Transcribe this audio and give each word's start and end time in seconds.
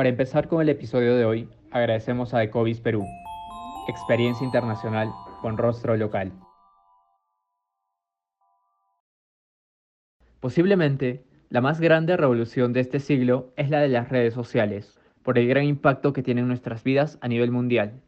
Para 0.00 0.08
empezar 0.08 0.48
con 0.48 0.62
el 0.62 0.70
episodio 0.70 1.14
de 1.14 1.26
hoy, 1.26 1.46
agradecemos 1.70 2.32
a 2.32 2.42
Ecovis 2.42 2.80
Perú, 2.80 3.04
experiencia 3.86 4.46
internacional 4.46 5.10
con 5.42 5.58
rostro 5.58 5.94
local. 5.94 6.32
Posiblemente, 10.40 11.22
la 11.50 11.60
más 11.60 11.82
grande 11.82 12.16
revolución 12.16 12.72
de 12.72 12.80
este 12.80 12.98
siglo 12.98 13.52
es 13.58 13.68
la 13.68 13.80
de 13.80 13.88
las 13.88 14.08
redes 14.08 14.32
sociales, 14.32 14.98
por 15.22 15.38
el 15.38 15.46
gran 15.46 15.64
impacto 15.64 16.14
que 16.14 16.22
tienen 16.22 16.44
en 16.44 16.48
nuestras 16.48 16.82
vidas 16.82 17.18
a 17.20 17.28
nivel 17.28 17.50
mundial. 17.50 18.00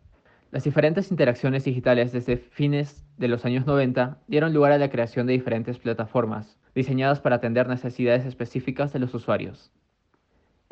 Las 0.51 0.65
diferentes 0.65 1.11
interacciones 1.11 1.65
digitales 1.65 2.11
desde 2.11 2.39
fines 2.39 3.05
de 3.19 3.29
los 3.29 3.45
años 3.45 3.67
90 3.67 4.17
dieron 4.29 4.55
lugar 4.55 4.73
a 4.73 4.79
la 4.79 4.89
creación 4.89 5.27
de 5.27 5.35
diferentes 5.35 5.77
plataformas, 5.79 6.59
diseñadas 6.75 7.21
para 7.21 7.37
atender 7.37 7.69
necesidades 7.69 8.25
específicas 8.25 8.95
de 8.95 8.99
los 9.01 9.13
usuarios. 9.13 9.71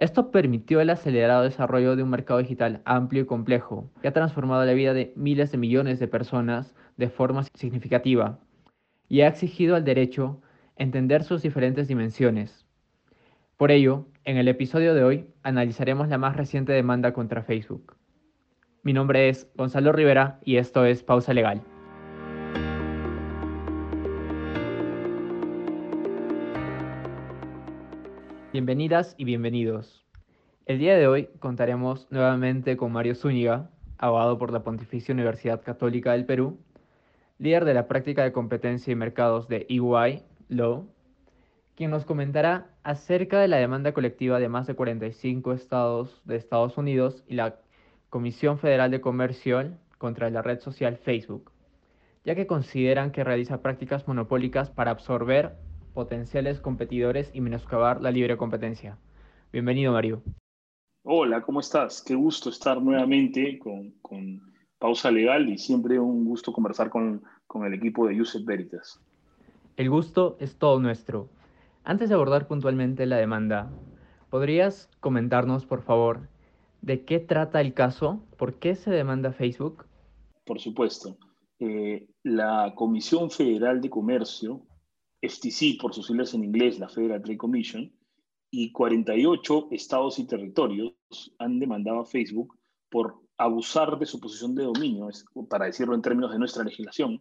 Esto 0.00 0.30
permitió 0.30 0.80
el 0.80 0.88
acelerado 0.88 1.42
desarrollo 1.42 1.94
de 1.94 2.02
un 2.02 2.08
mercado 2.08 2.40
digital 2.40 2.80
amplio 2.86 3.22
y 3.22 3.26
complejo, 3.26 3.90
que 4.00 4.08
ha 4.08 4.14
transformado 4.14 4.64
la 4.64 4.72
vida 4.72 4.94
de 4.94 5.12
miles 5.14 5.52
de 5.52 5.58
millones 5.58 5.98
de 5.98 6.08
personas 6.08 6.74
de 6.96 7.10
forma 7.10 7.44
significativa 7.54 8.38
y 9.10 9.20
ha 9.20 9.28
exigido 9.28 9.76
al 9.76 9.84
derecho 9.84 10.40
entender 10.76 11.22
sus 11.22 11.42
diferentes 11.42 11.86
dimensiones. 11.86 12.64
Por 13.58 13.70
ello, 13.70 14.06
en 14.24 14.38
el 14.38 14.48
episodio 14.48 14.94
de 14.94 15.04
hoy 15.04 15.26
analizaremos 15.42 16.08
la 16.08 16.16
más 16.16 16.34
reciente 16.34 16.72
demanda 16.72 17.12
contra 17.12 17.42
Facebook. 17.42 17.94
Mi 18.82 18.94
nombre 18.94 19.28
es 19.28 19.50
Gonzalo 19.54 19.92
Rivera 19.92 20.40
y 20.42 20.56
esto 20.56 20.86
es 20.86 21.02
Pausa 21.02 21.34
Legal. 21.34 21.60
Bienvenidas 28.60 29.14
y 29.16 29.24
bienvenidos. 29.24 30.04
El 30.66 30.80
día 30.80 30.94
de 30.94 31.06
hoy 31.08 31.30
contaremos 31.38 32.06
nuevamente 32.10 32.76
con 32.76 32.92
Mario 32.92 33.14
Zúñiga, 33.14 33.70
abogado 33.96 34.36
por 34.36 34.52
la 34.52 34.62
Pontificia 34.62 35.14
Universidad 35.14 35.62
Católica 35.62 36.12
del 36.12 36.26
Perú, 36.26 36.58
líder 37.38 37.64
de 37.64 37.72
la 37.72 37.88
práctica 37.88 38.22
de 38.22 38.32
competencia 38.32 38.92
y 38.92 38.96
mercados 38.96 39.48
de 39.48 39.64
EY 39.70 40.22
Law, 40.50 40.86
quien 41.74 41.90
nos 41.90 42.04
comentará 42.04 42.66
acerca 42.82 43.40
de 43.40 43.48
la 43.48 43.56
demanda 43.56 43.92
colectiva 43.94 44.38
de 44.38 44.50
más 44.50 44.66
de 44.66 44.74
45 44.74 45.54
estados 45.54 46.20
de 46.26 46.36
Estados 46.36 46.76
Unidos 46.76 47.24
y 47.26 47.36
la 47.36 47.56
Comisión 48.10 48.58
Federal 48.58 48.90
de 48.90 49.00
Comercio 49.00 49.70
contra 49.96 50.28
la 50.28 50.42
red 50.42 50.60
social 50.60 50.98
Facebook, 50.98 51.50
ya 52.26 52.34
que 52.34 52.46
consideran 52.46 53.10
que 53.10 53.24
realiza 53.24 53.62
prácticas 53.62 54.06
monopólicas 54.06 54.68
para 54.68 54.90
absorber 54.90 55.56
potenciales 55.94 56.60
competidores 56.60 57.30
y 57.34 57.40
menoscabar 57.40 58.00
la 58.00 58.10
libre 58.10 58.36
competencia. 58.36 58.98
Bienvenido, 59.52 59.92
Mario. 59.92 60.22
Hola, 61.02 61.42
¿cómo 61.42 61.60
estás? 61.60 62.02
Qué 62.02 62.14
gusto 62.14 62.50
estar 62.50 62.80
nuevamente 62.80 63.58
con, 63.58 63.94
Pausa 64.78 65.10
Legal 65.10 65.48
y 65.48 65.58
siempre 65.58 65.98
un 65.98 66.24
gusto 66.24 66.52
conversar 66.52 66.90
con, 66.90 67.22
el 67.64 67.74
equipo 67.74 68.06
de 68.06 68.16
Yusef 68.16 68.44
Veritas. 68.44 69.00
El 69.76 69.90
gusto 69.90 70.36
es 70.40 70.56
todo 70.56 70.78
nuestro. 70.78 71.28
Antes 71.84 72.08
de 72.08 72.14
abordar 72.14 72.46
puntualmente 72.46 73.06
la 73.06 73.16
demanda, 73.16 73.70
¿podrías 74.28 74.88
comentarnos, 75.00 75.66
por 75.66 75.82
favor, 75.82 76.28
de 76.82 77.04
qué 77.04 77.18
trata 77.18 77.60
el 77.60 77.74
caso? 77.74 78.22
¿Por 78.36 78.54
qué 78.54 78.74
se 78.74 78.90
demanda 78.90 79.32
Facebook? 79.32 79.86
Por 80.44 80.60
supuesto. 80.60 81.16
Eh, 81.58 82.06
la 82.22 82.72
Comisión 82.74 83.30
Federal 83.30 83.80
de 83.80 83.90
Comercio 83.90 84.62
FTC, 85.22 85.78
por 85.80 85.94
sus 85.94 86.06
siglas 86.06 86.34
en 86.34 86.44
inglés, 86.44 86.78
la 86.78 86.88
Federal 86.88 87.22
Trade 87.22 87.38
Commission, 87.38 87.92
y 88.50 88.72
48 88.72 89.68
estados 89.70 90.18
y 90.18 90.26
territorios 90.26 90.94
han 91.38 91.60
demandado 91.60 92.00
a 92.00 92.06
Facebook 92.06 92.58
por 92.88 93.20
abusar 93.38 93.98
de 93.98 94.06
su 94.06 94.20
posición 94.20 94.54
de 94.54 94.64
dominio, 94.64 95.08
para 95.48 95.66
decirlo 95.66 95.94
en 95.94 96.02
términos 96.02 96.32
de 96.32 96.38
nuestra 96.38 96.64
legislación, 96.64 97.20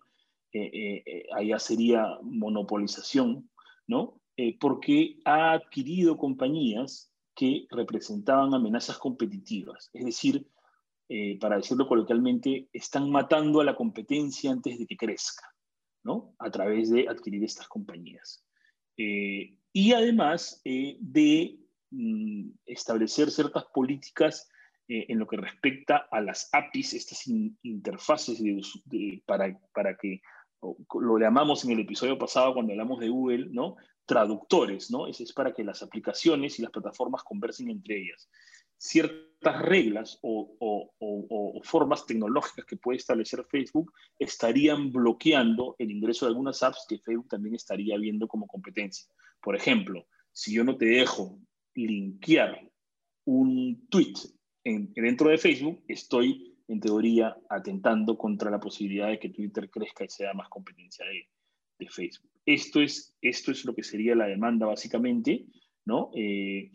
eh, 0.51 0.69
eh, 0.73 1.03
eh, 1.05 1.23
allá 1.35 1.59
sería 1.59 2.17
monopolización, 2.23 3.49
¿no? 3.87 4.15
porque 4.61 5.19
ha 5.25 5.51
adquirido 5.51 6.17
compañías 6.17 7.11
que 7.35 7.67
representaban 7.69 8.53
amenazas 8.53 8.97
competitivas, 8.97 9.89
es 9.91 10.05
decir, 10.05 10.47
para 11.41 11.57
decirlo 11.57 11.85
coloquialmente, 11.85 12.69
están 12.71 13.09
matando 13.09 13.59
a 13.59 13.65
la 13.65 13.75
competencia 13.75 14.49
antes 14.49 14.79
de 14.79 14.85
que 14.85 14.95
crezca. 14.95 15.43
A 16.39 16.49
través 16.49 16.89
de 16.89 17.07
adquirir 17.07 17.43
estas 17.43 17.67
compañías. 17.67 18.43
Eh, 18.97 19.57
y 19.71 19.93
además 19.93 20.61
eh, 20.65 20.97
de 20.99 21.59
mm, 21.91 22.49
establecer 22.65 23.29
ciertas 23.31 23.65
políticas 23.65 24.49
eh, 24.87 25.05
en 25.09 25.19
lo 25.19 25.27
que 25.27 25.37
respecta 25.37 26.07
a 26.11 26.21
las 26.21 26.49
APIs, 26.51 26.93
estas 26.93 27.27
interfaces 27.27 28.41
para, 29.25 29.59
para 29.73 29.95
que, 29.97 30.21
lo 30.99 31.17
llamamos 31.17 31.63
en 31.63 31.71
el 31.71 31.81
episodio 31.81 32.17
pasado 32.17 32.53
cuando 32.53 32.73
hablamos 32.73 32.99
de 32.99 33.09
Google, 33.09 33.47
¿no? 33.51 33.77
Traductores, 34.05 34.91
¿no? 34.91 35.07
es 35.07 35.31
para 35.33 35.53
que 35.53 35.63
las 35.63 35.83
aplicaciones 35.83 36.57
y 36.57 36.63
las 36.63 36.71
plataformas 36.71 37.23
conversen 37.23 37.69
entre 37.69 38.01
ellas 38.01 38.27
ciertas 38.79 39.61
reglas 39.61 40.17
o, 40.23 40.91
formas 41.63 42.05
tecnológicas 42.05 42.65
que 42.65 42.77
puede 42.77 42.97
establecer 42.97 43.45
Facebook 43.49 43.93
estarían 44.17 44.91
bloqueando 44.91 45.75
el 45.77 45.91
ingreso 45.91 46.25
de 46.25 46.29
algunas 46.31 46.63
apps 46.63 46.85
que 46.87 46.97
Facebook 46.97 47.27
también 47.27 47.55
estaría 47.55 47.97
viendo 47.97 48.27
como 48.27 48.47
competencia. 48.47 49.07
Por 49.41 49.55
ejemplo, 49.55 50.07
si 50.31 50.53
yo 50.53 50.63
no 50.63 50.77
te 50.77 50.85
dejo 50.85 51.39
linkear 51.75 52.69
un 53.25 53.87
tweet 53.89 54.15
dentro 54.63 55.29
de 55.29 55.37
Facebook, 55.37 55.83
estoy 55.87 56.57
en 56.67 56.79
teoría 56.79 57.35
atentando 57.49 58.17
contra 58.17 58.49
la 58.49 58.59
posibilidad 58.59 59.09
de 59.09 59.19
que 59.19 59.29
Twitter 59.29 59.69
crezca 59.69 60.05
y 60.05 60.09
sea 60.09 60.33
más 60.33 60.49
competencia 60.49 61.05
de, 61.05 61.27
Facebook. 61.89 62.29
Esto 62.45 62.81
es, 62.81 63.15
esto 63.21 63.51
es 63.51 63.63
lo 63.63 63.73
que 63.73 63.83
sería 63.83 64.13
la 64.13 64.27
demanda 64.27 64.65
básicamente, 64.65 65.45
¿no? 65.85 66.11
Eh, 66.13 66.71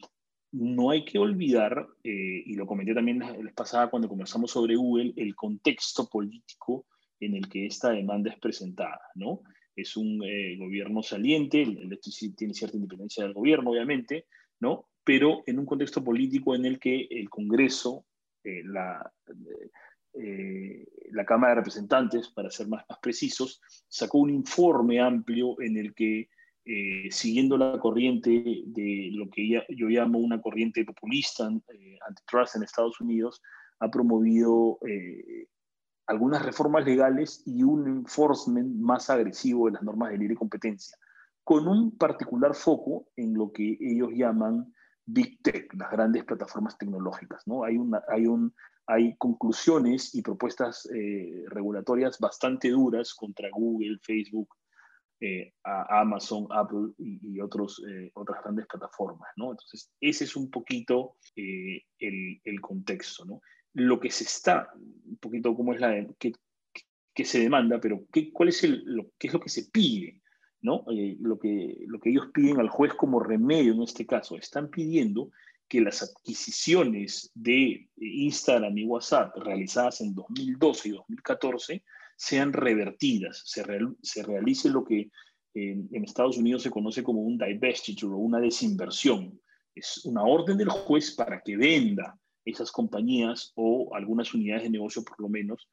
no 0.55 0.91
hay 0.91 1.05
que 1.05 1.19
olvidar, 1.19 1.89
eh, 2.05 2.43
y 2.47 2.55
lo 2.55 2.67
comenté 2.67 2.95
también 2.95 3.19
la 3.19 3.33
vez 3.33 3.53
cuando 3.91 4.09
conversamos 4.09 4.53
sobre 4.53 4.77
Google, 4.77 5.13
el 5.17 5.35
contexto 5.35 6.09
político 6.09 6.87
en 7.19 7.35
el 7.35 7.49
que 7.49 7.67
esta 7.67 7.91
demanda 7.91 8.31
es 8.31 8.39
presentada, 8.39 9.01
¿no? 9.17 9.43
Es 9.75 9.97
un 9.97 10.23
eh, 10.25 10.57
gobierno 10.57 11.03
saliente, 11.03 11.63
el, 11.63 11.99
tiene 12.37 12.55
cierta 12.55 12.77
independencia 12.77 13.25
del 13.25 13.33
gobierno, 13.33 13.71
obviamente, 13.71 14.27
¿no? 14.61 14.89
Pero 15.03 15.43
en 15.47 15.59
un 15.59 15.67
contexto 15.67 16.05
político 16.05 16.55
en 16.55 16.67
el 16.67 16.79
que 16.79 17.09
el 17.11 17.29
Congreso, 17.29 18.07
eh, 18.45 18.63
la, 18.65 19.13
Cámara 21.27 21.55
de 21.55 21.61
Representantes, 21.61 22.29
para 22.29 22.51
ser 22.51 22.69
más 22.69 22.85
precisos, 23.03 23.61
sacó 23.89 24.19
un 24.19 24.31
informe 24.31 25.01
amplio 25.01 25.61
en 25.61 25.79
el 25.79 25.95
que 25.95 26.29
eh, 26.67 27.11
siguiendo 27.11 27.59
la 27.59 27.79
corriente 27.79 28.31
de 28.65 29.11
lo 29.13 29.29
que 29.29 29.47
yo 29.69 29.87
llamo 29.89 30.19
una 30.19 30.41
corriente 30.41 30.83
populista 30.83 31.51
eh, 31.69 31.99
antitrust 32.09 32.57
en 32.57 32.63
Estados 32.63 32.99
Unidos, 33.03 33.43
ha 33.81 33.91
promovido 33.91 34.79
eh, 34.89 35.49
algunas 36.07 36.43
reformas 36.43 36.87
legales 36.87 37.43
y 37.45 37.63
un 37.63 37.87
enforcement 37.87 38.77
más 38.77 39.11
agresivo 39.11 39.67
de 39.67 39.73
las 39.73 39.83
normas 39.83 40.11
de 40.11 40.17
libre 40.17 40.37
competencia, 40.37 40.97
con 41.43 41.69
un 41.69 41.99
particular 41.99 42.55
foco 42.55 43.09
en 43.15 43.35
lo 43.35 43.53
que 43.53 43.77
ellos 43.79 44.09
llaman 44.15 44.73
Big 45.05 45.43
Tech, 45.43 45.71
las 45.75 45.91
grandes 45.91 46.25
plataformas 46.25 46.79
tecnológicas. 46.79 47.47
¿no? 47.47 47.65
Hay, 47.65 47.77
una, 47.77 48.03
hay, 48.09 48.27
un, 48.27 48.55
hay 48.87 49.15
conclusiones 49.19 50.15
y 50.15 50.23
propuestas 50.23 50.89
regulatorias 51.49 52.19
bastante 52.19 52.71
duras 52.71 53.13
contra 53.13 53.51
Google, 53.53 53.99
Facebook, 54.01 54.49
eh, 55.27 55.55
a 55.63 56.03
Amazon, 56.03 56.47
Apple 56.51 56.93
y, 56.99 57.41
otros, 57.41 57.83
eh, 57.89 58.11
otras 58.13 58.43
grandes 58.43 58.67
plataformas, 58.67 59.31
¿no? 59.37 59.53
Entonces, 59.53 59.91
ese 59.99 60.25
es 60.25 60.37
un 60.37 60.51
poquito 60.51 61.17
eh, 61.35 61.81
el, 61.99 62.61
contexto. 62.61 63.41
Lo 63.73 63.99
que 63.99 64.11
se 64.11 64.25
está, 64.25 64.69
un 64.75 65.17
poquito 65.17 65.57
cómo 65.57 65.73
es 65.73 65.81
la, 65.81 66.07
que, 66.19 67.25
se 67.25 67.41
demanda, 67.41 67.81
pero 67.81 68.05
qué, 68.13 68.31
cuál 68.31 68.51
es 68.51 68.63
lo, 68.65 69.13
qué 69.19 69.29
es 69.29 69.33
lo 69.33 69.41
que 69.41 69.49
se 69.49 69.71
pide, 69.71 70.21
¿no? 70.61 70.85
lo, 71.21 71.39
que, 71.39 71.75
lo 71.87 71.99
que 72.01 72.11
ellos 72.11 72.27
piden 72.35 72.61
al 72.61 72.69
juez 72.69 72.93
como 72.93 73.19
remedio 73.19 73.73
en 73.73 73.83
este 73.83 74.05
caso, 74.05 74.37
están 74.37 74.69
pidiendo 74.69 75.31
que 75.69 75.81
las 75.81 76.03
adquisiciones 76.03 77.31
de 77.33 77.89
Instagram 77.97 78.77
y 78.77 78.85
WhatsApp 78.85 79.35
realizadas 79.39 80.03
en 80.03 80.15
2012 80.15 80.89
y 80.91 80.93
2014 80.93 81.85
sean 82.17 82.53
revertidas, 82.53 83.43
se, 83.45 83.63
realice 84.23 84.71
lo 84.71 84.85
que 84.85 85.11
en, 85.55 85.89
Estados 86.05 86.37
Unidos 86.37 86.63
se 86.63 86.71
conoce 86.71 87.03
como 87.03 87.23
un 87.23 87.39
divestiture 87.39 88.15
o 88.15 88.19
una 88.19 88.41
desinversión. 88.41 89.41
Es 89.75 90.05
una 90.05 90.23
orden 90.23 90.57
del 90.57 90.69
juez 90.69 91.15
para 91.15 91.41
que 91.41 91.57
venda 91.57 92.19
esas 92.45 92.71
compañías 92.71 93.53
o 93.57 93.95
algunas 93.95 94.33
unidades 94.35 94.65
de 94.65 94.71
negocio 94.71 95.05
por 95.05 95.21
lo 95.21 95.29
menos 95.29 95.69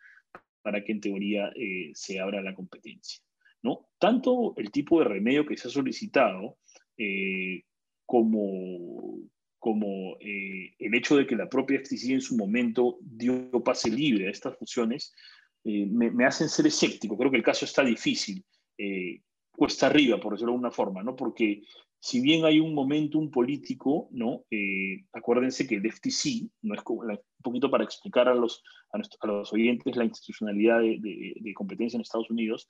para 0.61 0.83
que 0.83 0.91
en 0.91 1.01
teoría 1.01 1.51
eh, 1.55 1.91
se 1.93 2.19
abra 2.19 2.41
la 2.41 2.55
competencia. 2.55 3.21
¿no? 3.63 3.89
Tanto 3.99 4.53
el 4.57 4.71
tipo 4.71 4.99
de 4.99 5.05
remedio 5.05 5.45
que 5.45 5.57
se 5.57 5.67
ha 5.67 5.71
solicitado 5.71 6.57
eh, 6.97 7.63
como, 8.05 9.19
como 9.59 10.17
eh, 10.19 10.73
el 10.79 10.95
hecho 10.95 11.15
de 11.15 11.25
que 11.25 11.35
la 11.35 11.49
propia 11.49 11.79
FTC 11.79 12.09
en 12.11 12.21
su 12.21 12.35
momento 12.35 12.97
dio 13.01 13.51
pase 13.63 13.89
libre 13.89 14.27
a 14.27 14.31
estas 14.31 14.57
fusiones, 14.57 15.13
eh, 15.63 15.85
me, 15.85 16.25
hacen 16.25 16.49
ser 16.49 16.67
escéptico. 16.67 17.17
Creo 17.17 17.31
que 17.31 17.37
el 17.37 17.43
caso 17.43 17.65
está 17.65 17.83
difícil, 17.83 18.43
eh, 18.77 19.21
cuesta 19.51 19.87
arriba, 19.87 20.19
por 20.19 20.33
decirlo 20.33 20.51
de 20.51 20.55
alguna 20.55 20.71
forma, 20.71 21.03
¿no? 21.03 21.15
Porque 21.15 21.61
si 21.99 22.19
bien 22.19 22.45
hay 22.45 22.59
un 22.59 22.73
momentum 22.73 23.29
político, 23.29 24.09
¿no? 24.11 24.43
Eh, 24.49 25.05
acuérdense 25.13 25.67
que 25.67 25.75
el 25.75 25.91
FTC, 25.91 26.49
no 26.63 26.73
es 26.73 26.81
un 26.87 27.19
poquito 27.43 27.69
para 27.69 27.83
explicar 27.83 28.27
a 28.27 28.33
los, 28.33 28.63
a, 28.91 29.27
los 29.27 29.53
oyentes 29.53 29.95
la 29.95 30.05
institucionalidad 30.05 30.79
de, 30.79 31.35
de, 31.39 31.53
competencia 31.53 31.97
en 31.97 32.01
Estados 32.01 32.31
Unidos, 32.31 32.67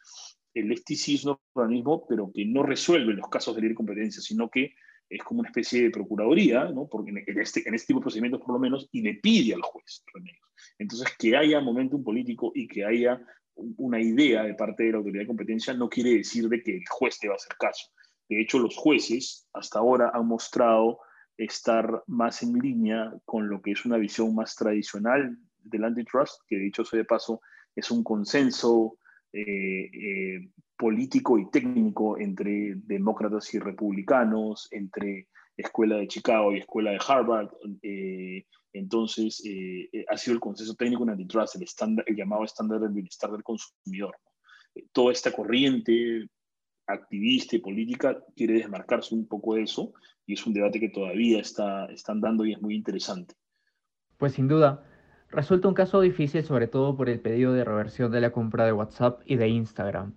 el 0.53 0.75
FTC 0.75 1.09
es 1.13 1.25
un 1.25 1.37
organismo, 1.53 2.05
pero 2.09 2.29
que 2.33 2.45
no 2.45 2.63
resuelve 2.63 3.13
los 3.13 3.29
casos 3.29 3.55
de 3.55 3.61
libre 3.61 3.75
competencia, 3.75 4.21
sino 4.21 4.49
que 4.49 4.73
es 5.09 5.23
como 5.23 5.39
una 5.39 5.49
especie 5.49 5.83
de 5.83 5.91
procuraduría, 5.91 6.65
¿no? 6.65 6.87
Porque 6.89 7.11
en 7.11 7.39
este, 7.39 7.67
en 7.67 7.75
este 7.75 7.87
tipo 7.87 7.99
de 7.99 8.03
procedimientos 8.03 8.41
por 8.41 8.53
lo 8.53 8.59
menos, 8.59 8.89
y 8.91 9.01
le 9.01 9.13
pide 9.15 9.53
al 9.53 9.61
juez 9.61 10.03
remedios. 10.13 10.50
Entonces, 10.77 11.07
que 11.17 11.35
haya 11.35 11.59
momentum 11.59 12.03
político 12.03 12.51
y 12.55 12.67
que 12.67 12.85
haya 12.85 13.21
una 13.55 13.99
idea 13.99 14.43
de 14.43 14.53
parte 14.53 14.83
de 14.83 14.91
la 14.91 14.97
autoridad 14.97 15.23
de 15.23 15.27
competencia 15.27 15.73
no 15.73 15.89
quiere 15.89 16.11
decir 16.11 16.47
de 16.47 16.61
que 16.63 16.77
el 16.77 16.83
juez 16.89 17.19
te 17.19 17.27
va 17.27 17.33
a 17.33 17.37
hacer 17.37 17.55
caso. 17.59 17.89
De 18.29 18.41
hecho, 18.41 18.59
los 18.59 18.75
jueces 18.75 19.47
hasta 19.53 19.79
ahora 19.79 20.11
han 20.13 20.27
mostrado 20.27 20.99
estar 21.37 22.03
más 22.07 22.43
en 22.43 22.53
línea 22.53 23.13
con 23.25 23.49
lo 23.49 23.61
que 23.61 23.71
es 23.71 23.85
una 23.85 23.97
visión 23.97 24.33
más 24.35 24.55
tradicional 24.55 25.37
del 25.63 25.83
antitrust, 25.83 26.41
que 26.47 26.57
de 26.57 26.67
hecho, 26.67 26.83
de 26.91 27.05
paso, 27.05 27.41
es 27.75 27.91
un 27.91 28.03
consenso 28.03 28.97
eh, 29.33 29.89
eh, 29.93 30.49
político 30.77 31.37
y 31.37 31.49
técnico 31.49 32.17
entre 32.17 32.75
demócratas 32.75 33.53
y 33.53 33.59
republicanos, 33.59 34.67
entre 34.71 35.27
Escuela 35.57 35.97
de 35.97 36.07
Chicago 36.07 36.53
y 36.53 36.59
Escuela 36.59 36.91
de 36.91 36.99
Harvard. 37.05 37.49
Eh, 37.81 38.45
entonces, 38.73 39.43
ha 40.07 40.17
sido 40.17 40.35
el 40.35 40.39
consenso 40.39 40.75
técnico 40.75 41.03
en 41.03 41.09
antitrust, 41.09 41.55
el, 41.55 41.63
estándar, 41.63 42.05
el 42.07 42.15
llamado 42.15 42.45
estándar 42.45 42.79
del 42.79 42.91
bienestar 42.91 43.29
del 43.31 43.43
consumidor. 43.43 44.15
toda 44.93 45.11
esta 45.11 45.31
corriente 45.31 46.29
activista 46.87 47.55
y 47.55 47.59
política 47.59 48.23
quiere 48.35 48.55
desmarcarse 48.55 49.15
un 49.15 49.27
poco 49.27 49.55
de 49.55 49.63
eso 49.63 49.93
y 50.25 50.33
es 50.33 50.45
un 50.45 50.53
debate 50.53 50.79
que 50.79 50.89
todavía 50.89 51.39
está, 51.39 51.85
están 51.85 52.21
dando 52.21 52.45
y 52.45 52.53
es 52.53 52.61
muy 52.61 52.75
interesante. 52.75 53.35
Pues 54.17 54.33
sin 54.33 54.47
duda, 54.47 54.85
resulta 55.29 55.67
un 55.67 55.73
caso 55.73 56.01
difícil 56.01 56.43
sobre 56.43 56.67
todo 56.67 56.95
por 56.95 57.09
el 57.09 57.19
pedido 57.19 57.53
de 57.53 57.63
reversión 57.63 58.11
de 58.11 58.21
la 58.21 58.31
compra 58.31 58.65
de 58.65 58.73
WhatsApp 58.73 59.21
y 59.25 59.35
de 59.35 59.49
Instagram. 59.49 60.15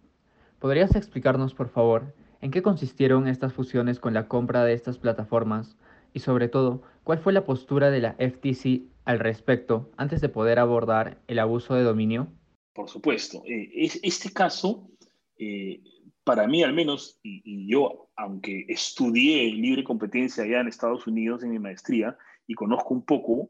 ¿Podrías 0.59 0.95
explicarnos, 0.95 1.55
por 1.55 1.69
favor, 1.69 2.15
en 2.44 2.50
qué 2.50 2.61
consistieron 2.61 3.26
estas 3.26 3.55
fusiones 3.55 3.99
con 3.99 4.12
la 4.12 4.29
compra 4.29 4.67
de 4.67 4.75
estas 4.75 4.99
plataformas 4.99 5.79
y 6.12 6.20
sobre 6.20 6.49
todo, 6.49 6.82
cuál 7.02 7.19
fue 7.19 7.32
la 7.32 7.46
postura 7.46 7.91
de 7.91 8.02
la 8.02 8.17
FTC 8.19 8.82
al 9.06 9.19
respecto 9.19 9.91
antes 9.96 10.20
de 10.20 10.29
poder 10.29 10.58
abordar 10.58 11.23
el 11.26 11.38
abuso 11.38 11.75
de 11.75 11.85
dominio? 11.85 12.29
Por 12.75 12.91
supuesto. 12.91 13.43
Eh, 13.46 13.88
este 14.02 14.31
caso 14.31 14.91
eh, 15.38 15.81
para 16.23 16.46
mí 16.46 16.62
al 16.62 16.75
menos, 16.75 17.19
y, 17.23 17.67
yo, 17.67 18.11
aunque 18.14 18.67
estudié 18.69 19.50
libre 19.50 19.82
competencia 19.82 20.44
allá 20.44 20.61
en 20.61 20.69
Estados 20.69 21.06
Unidos 21.06 21.43
en 21.44 21.50
mi 21.50 21.58
maestría 21.58 22.14
y 22.47 22.52
conozco 22.52 22.93
un 22.93 23.06
poco, 23.06 23.49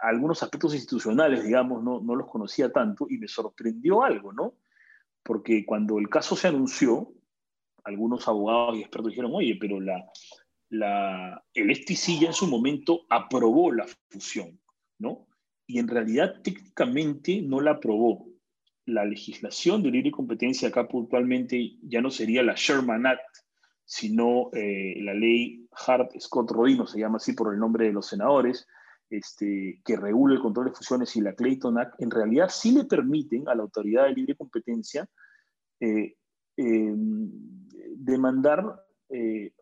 algunos 0.00 0.42
aspectos 0.42 0.74
institucionales, 0.74 1.44
digamos, 1.44 1.84
no, 1.84 2.00
no 2.00 2.14
los 2.14 2.30
conocía 2.30 2.72
tanto 2.72 3.06
y 3.10 3.18
me 3.18 3.28
sorprendió 3.28 4.02
algo, 4.02 4.32
¿no? 4.32 4.54
Porque 5.22 5.66
cuando 5.66 5.98
el 5.98 6.08
caso 6.08 6.34
se 6.34 6.48
anunció, 6.48 7.12
algunos 7.84 8.26
abogados 8.28 8.76
y 8.76 8.80
expertos 8.80 9.10
dijeron, 9.10 9.32
oye, 9.34 9.56
pero 9.60 9.80
la, 9.80 10.04
la, 10.70 11.44
el 11.52 11.74
FTC 11.74 12.20
ya 12.20 12.28
en 12.28 12.34
su 12.34 12.46
momento 12.46 13.02
aprobó 13.08 13.72
la 13.72 13.86
fusión, 14.10 14.60
¿no? 14.98 15.28
Y 15.66 15.78
en 15.78 15.88
realidad 15.88 16.42
técnicamente 16.42 17.40
no 17.42 17.60
la 17.60 17.72
aprobó 17.72 18.26
la 18.86 19.04
legislación 19.04 19.82
de 19.82 19.90
libre 19.90 20.10
competencia 20.10 20.68
acá 20.68 20.86
puntualmente 20.86 21.78
ya 21.82 22.00
no 22.00 22.10
sería 22.10 22.42
la 22.42 22.54
Sherman 22.54 23.06
Act, 23.06 23.38
sino 23.84 24.50
eh, 24.52 25.00
la 25.02 25.14
ley 25.14 25.66
Hart-Scott-Rodino, 25.72 26.86
se 26.86 27.00
llama 27.00 27.16
así 27.16 27.32
por 27.32 27.52
el 27.52 27.60
nombre 27.60 27.86
de 27.86 27.92
los 27.92 28.06
senadores, 28.06 28.66
este, 29.10 29.80
que 29.84 29.96
regula 29.96 30.34
el 30.34 30.40
control 30.40 30.66
de 30.66 30.72
fusiones 30.72 31.14
y 31.16 31.20
la 31.20 31.34
Clayton 31.34 31.78
Act, 31.78 32.00
en 32.00 32.10
realidad 32.10 32.48
sí 32.50 32.72
le 32.72 32.84
permiten 32.84 33.48
a 33.48 33.54
la 33.54 33.62
autoridad 33.62 34.04
de 34.04 34.14
libre 34.14 34.34
competencia 34.34 35.08
eh, 35.80 36.14
em, 36.56 37.30
demandar 37.96 38.84
eh, 39.08 39.52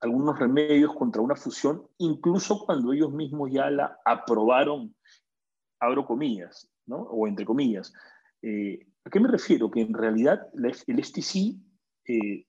algunos 0.00 0.38
remedios 0.38 0.94
contra 0.94 1.22
una 1.22 1.36
fusión, 1.36 1.86
incluso 1.98 2.64
cuando 2.64 2.92
ellos 2.92 3.12
mismos 3.12 3.50
ya 3.52 3.70
la 3.70 3.98
aprobaron, 4.04 4.94
abro 5.80 6.06
comillas, 6.06 6.70
o 6.88 7.26
entre 7.26 7.44
comillas. 7.44 7.92
Eh, 8.42 8.86
¿A 9.04 9.10
qué 9.10 9.20
me 9.20 9.28
refiero? 9.28 9.70
Que 9.70 9.80
en 9.80 9.94
realidad 9.94 10.48
el 10.54 11.04
STC 11.04 11.56
eh, 12.06 12.46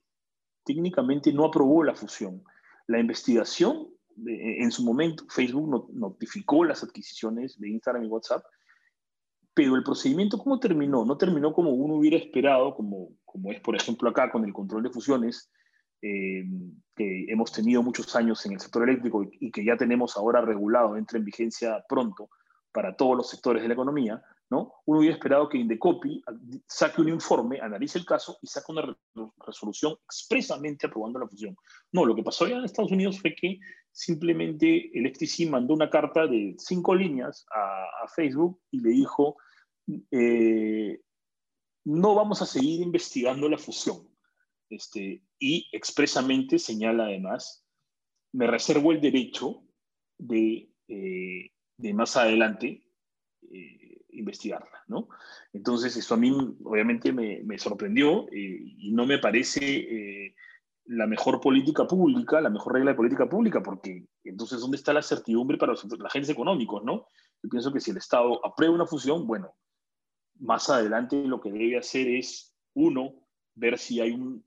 técnicamente 0.63 1.31
no 1.33 1.45
aprobó 1.45 1.83
la 1.83 1.95
fusión. 1.95 2.43
La 2.87 2.99
investigación, 2.99 3.87
en 4.25 4.71
su 4.71 4.83
momento, 4.83 5.25
Facebook 5.29 5.91
notificó 5.93 6.63
las 6.63 6.83
adquisiciones 6.83 7.59
de 7.59 7.69
Instagram 7.69 8.05
y 8.05 8.07
WhatsApp, 8.07 8.43
pero 9.57 9.75
el 9.75 9.81
procedimiento, 9.81 10.37
¿cómo 10.37 10.59
terminó? 10.59 11.03
No 11.03 11.17
terminó 11.17 11.51
como 11.51 11.71
uno 11.71 11.95
hubiera 11.95 12.15
esperado, 12.15 12.75
como, 12.75 13.09
como 13.25 13.51
es, 13.51 13.59
por 13.59 13.75
ejemplo, 13.75 14.07
acá 14.07 14.29
con 14.29 14.45
el 14.45 14.53
control 14.53 14.83
de 14.83 14.91
fusiones, 14.91 15.49
eh, 16.03 16.45
que 16.95 17.25
hemos 17.27 17.51
tenido 17.51 17.81
muchos 17.81 18.15
años 18.15 18.45
en 18.45 18.51
el 18.51 18.59
sector 18.59 18.87
eléctrico 18.87 19.27
y, 19.31 19.49
que 19.49 19.65
ya 19.65 19.75
tenemos 19.75 20.15
ahora 20.15 20.41
regulado, 20.41 20.95
entra 20.95 21.17
en 21.17 21.25
vigencia 21.25 21.83
pronto 21.89 22.29
para 22.71 22.95
todos 22.95 23.17
los 23.17 23.31
sectores 23.31 23.63
de 23.63 23.67
la 23.67 23.73
economía, 23.73 24.21
¿no? 24.51 24.75
Uno 24.85 24.99
hubiera 24.99 25.15
esperado 25.15 25.49
que 25.49 25.57
Indecopy 25.57 26.21
saque 26.67 27.01
un 27.01 27.09
informe, 27.09 27.59
analice 27.59 27.97
el 27.97 28.05
caso 28.05 28.37
y 28.43 28.45
saque 28.45 28.71
una 28.71 28.95
resolución 29.43 29.95
expresamente 30.03 30.85
aprobando 30.85 31.17
la 31.17 31.27
fusión. 31.27 31.57
No, 31.91 32.05
lo 32.05 32.13
que 32.13 32.21
pasó 32.21 32.45
allá 32.45 32.57
en 32.57 32.65
Estados 32.65 32.91
Unidos 32.91 33.19
fue 33.19 33.33
que 33.33 33.57
simplemente 33.97 34.91
el 34.93 35.11
FTC 35.11 35.49
mandó 35.49 35.73
una 35.73 35.89
carta 35.89 36.27
de 36.27 36.53
cinco 36.59 36.93
líneas 36.93 37.47
a, 37.51 38.07
Facebook 38.15 38.61
y 38.71 38.79
le 38.79 38.91
dijo, 38.91 39.35
eh, 40.11 41.01
no 41.85 42.15
vamos 42.15 42.41
a 42.41 42.45
seguir 42.45 42.81
investigando 42.81 43.49
la 43.49 43.57
fusión. 43.57 44.07
Este, 44.69 45.23
y 45.39 45.67
expresamente 45.71 46.59
señala 46.59 47.05
además, 47.05 47.65
me 48.33 48.47
reservo 48.47 48.91
el 48.91 48.99
derecho 48.99 49.63
de 50.17 50.69
eh, 50.89 51.51
de 51.77 51.93
más 51.93 52.17
adelante 52.17 52.83
eh, 53.51 54.01
investigarla, 54.09 54.83
¿no? 54.87 55.09
Entonces, 55.53 55.95
eso 55.95 56.15
a 56.15 56.17
mí 56.17 56.31
obviamente 56.63 57.13
me, 57.13 57.43
me 57.43 57.59
sorprendió 57.59 58.27
y 58.31 58.91
no 58.91 59.05
me 59.05 59.19
parece 59.19 60.33
la 60.87 61.05
mejor 61.05 61.41
política 61.41 61.85
pública, 61.85 62.41
la 62.41 62.49
mejor 62.49 62.73
regla 62.73 62.91
de 62.91 62.97
política 62.97 63.27
pública, 63.27 63.61
porque 63.61 64.07
entonces, 64.23 64.59
¿dónde 64.61 64.77
está 64.77 64.93
la 64.93 65.01
certidumbre 65.01 65.57
para 65.57 65.73
los, 65.73 65.85
agentes 66.05 66.29
económicos, 66.29 66.83
no? 66.83 67.07
Yo 67.43 67.49
pienso 67.49 67.71
que 67.71 67.79
si 67.79 67.91
el 67.91 67.97
Estado 67.97 68.43
aprueba 68.45 68.73
una 68.73 68.85
fusión, 68.85 69.27
bueno, 69.27 69.53
más 70.39 70.69
adelante 70.69 71.23
lo 71.23 71.41
que 71.41 71.51
debe 71.51 71.77
hacer 71.77 72.07
es, 72.07 72.55
uno, 72.73 73.13
ver 73.55 73.77
si 73.77 73.99
hay 73.99 74.11
un, 74.11 74.45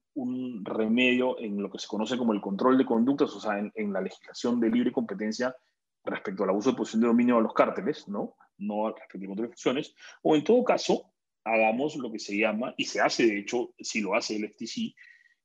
remedio 0.64 1.38
en 1.38 1.62
lo 1.62 1.70
que 1.70 1.78
se 1.78 1.86
conoce 1.86 2.18
como 2.18 2.34
el 2.34 2.42
control 2.42 2.76
de 2.76 2.84
conductas, 2.84 3.30
o 3.34 3.40
sea, 3.40 3.58
en, 3.58 3.72
en 3.74 3.92
la 3.92 4.02
legislación 4.02 4.60
de 4.60 4.68
libre 4.68 4.92
competencia 4.92 5.56
respecto 6.04 6.44
al 6.44 6.50
abuso 6.50 6.70
de 6.70 6.76
posición 6.76 7.00
de 7.02 7.06
dominio 7.08 7.38
a 7.38 7.40
los 7.40 7.54
cárteles, 7.54 8.06
¿no? 8.06 8.36
No 8.58 8.88
respecto 8.90 9.18
al 9.18 9.26
control 9.28 9.48
de 9.48 9.54
fusiones, 9.54 9.94
o 10.22 10.36
en 10.36 10.44
todo 10.44 10.62
caso, 10.62 11.10
hagamos 11.44 11.96
lo 11.96 12.12
que 12.12 12.18
se 12.18 12.36
llama, 12.36 12.74
y 12.76 12.84
se 12.84 13.00
hace 13.00 13.26
de 13.26 13.38
hecho, 13.38 13.72
si 13.78 14.00
lo 14.00 14.14
hace 14.14 14.36
el 14.36 14.50
FTC, 14.50 14.94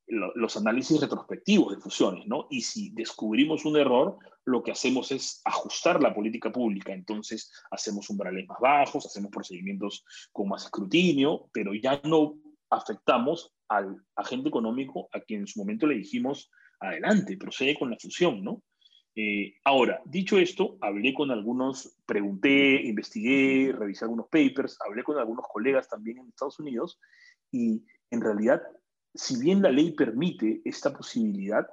los 0.08 0.58
análisis 0.58 1.02
retrospectivos 1.02 1.76
de 1.76 1.82
fusiones, 1.82 2.28
¿no? 2.28 2.48
Y 2.50 2.62
si 2.62 2.92
descubrimos 2.92 3.66
un 3.66 3.78
error, 3.78 4.18
lo 4.46 4.62
que 4.62 4.72
hacemos 4.72 5.12
es 5.12 5.42
ajustar 5.44 6.02
la 6.02 6.14
política 6.14 6.52
pública. 6.52 6.94
Entonces, 6.94 7.52
hacemos 7.72 8.10
umbrales 8.10 8.48
más 8.48 8.60
bajos, 8.60 9.06
hacemos 9.06 9.32
procedimientos 9.32 10.06
con 10.32 10.50
más 10.50 10.66
escrutinio, 10.66 11.50
pero 11.52 11.74
ya 11.74 12.00
no 12.04 12.36
afectamos 12.70 13.54
al 13.68 14.04
agente 14.16 14.50
económico 14.50 15.10
a 15.12 15.22
quien 15.22 15.42
en 15.42 15.48
su 15.48 15.60
momento 15.60 15.88
le 15.88 15.96
dijimos, 15.96 16.52
adelante, 16.80 17.38
procede 17.38 17.78
con 17.78 17.90
la 17.90 17.98
fusión, 18.00 18.44
¿no? 18.44 18.62
Eh, 19.18 19.56
ahora, 19.64 20.02
dicho 20.06 20.38
esto, 20.38 20.78
hablé 20.82 21.14
con 21.14 21.32
algunos, 21.32 21.98
pregunté, 22.06 22.82
investigué, 22.84 23.72
revisé 23.72 24.04
algunos 24.04 24.28
papers, 24.28 24.78
hablé 24.86 25.04
con 25.04 25.18
algunos 25.18 25.46
colegas 25.48 25.88
también 25.88 26.18
en 26.18 26.28
Estados 26.28 26.60
Unidos 26.60 27.00
y 27.50 27.82
en 28.12 28.22
realidad, 28.22 28.62
si 29.16 29.40
bien 29.40 29.62
la 29.62 29.72
ley 29.72 29.92
permite 29.92 30.62
esta 30.66 30.94
posibilidad, 30.94 31.66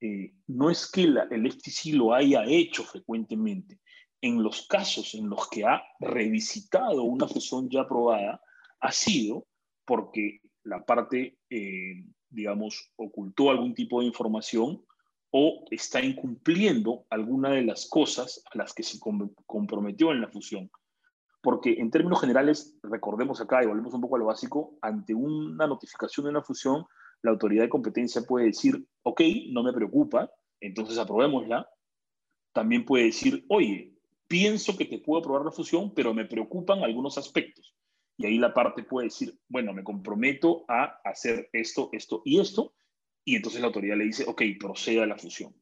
eh, 0.00 0.34
no 0.48 0.70
es 0.70 0.90
que 0.90 1.02
el 1.04 1.46
FTC 1.46 1.94
lo 1.94 2.12
haya 2.12 2.44
hecho 2.44 2.84
frecuentemente. 2.84 3.80
En 4.20 4.42
los 4.42 4.66
casos 4.66 5.14
en 5.14 5.28
los 5.28 5.48
que 5.48 5.64
ha 5.64 5.82
revisitado 6.00 7.04
una 7.04 7.28
fusión 7.28 7.68
ya 7.70 7.82
aprobada, 7.82 8.40
ha 8.80 8.92
sido 8.92 9.46
porque 9.84 10.40
la 10.64 10.84
parte, 10.84 11.38
eh, 11.50 12.04
digamos, 12.28 12.92
ocultó 12.96 13.50
algún 13.50 13.74
tipo 13.74 14.00
de 14.00 14.06
información 14.06 14.84
o 15.30 15.64
está 15.70 16.00
incumpliendo 16.00 17.06
alguna 17.10 17.50
de 17.50 17.62
las 17.62 17.86
cosas 17.86 18.42
a 18.52 18.58
las 18.58 18.72
que 18.72 18.82
se 18.82 18.98
comprometió 19.46 20.12
en 20.12 20.20
la 20.20 20.28
fusión. 20.28 20.70
Porque 21.44 21.74
en 21.74 21.90
términos 21.90 22.22
generales, 22.22 22.74
recordemos 22.82 23.38
acá 23.38 23.62
y 23.62 23.66
volvemos 23.66 23.92
un 23.92 24.00
poco 24.00 24.16
a 24.16 24.18
lo 24.18 24.24
básico, 24.24 24.78
ante 24.80 25.14
una 25.14 25.66
notificación 25.66 26.24
de 26.24 26.30
una 26.30 26.42
fusión, 26.42 26.86
la 27.20 27.32
autoridad 27.32 27.64
de 27.64 27.68
competencia 27.68 28.22
puede 28.22 28.46
decir, 28.46 28.82
ok, 29.02 29.20
no 29.50 29.62
me 29.62 29.74
preocupa, 29.74 30.32
entonces 30.58 30.96
aprobémosla. 30.96 31.68
También 32.54 32.86
puede 32.86 33.04
decir, 33.04 33.44
oye, 33.50 33.92
pienso 34.26 34.74
que 34.74 34.86
te 34.86 35.00
puedo 35.00 35.20
aprobar 35.20 35.44
la 35.44 35.50
fusión, 35.50 35.92
pero 35.94 36.14
me 36.14 36.24
preocupan 36.24 36.82
algunos 36.82 37.18
aspectos. 37.18 37.74
Y 38.16 38.24
ahí 38.24 38.38
la 38.38 38.54
parte 38.54 38.82
puede 38.82 39.08
decir, 39.08 39.38
bueno, 39.46 39.74
me 39.74 39.84
comprometo 39.84 40.64
a 40.66 40.98
hacer 41.04 41.50
esto, 41.52 41.90
esto 41.92 42.22
y 42.24 42.40
esto, 42.40 42.72
y 43.22 43.36
entonces 43.36 43.60
la 43.60 43.66
autoridad 43.66 43.98
le 43.98 44.04
dice, 44.04 44.24
ok, 44.26 44.40
proceda 44.58 45.02
a 45.02 45.06
la 45.06 45.18
fusión. 45.18 45.54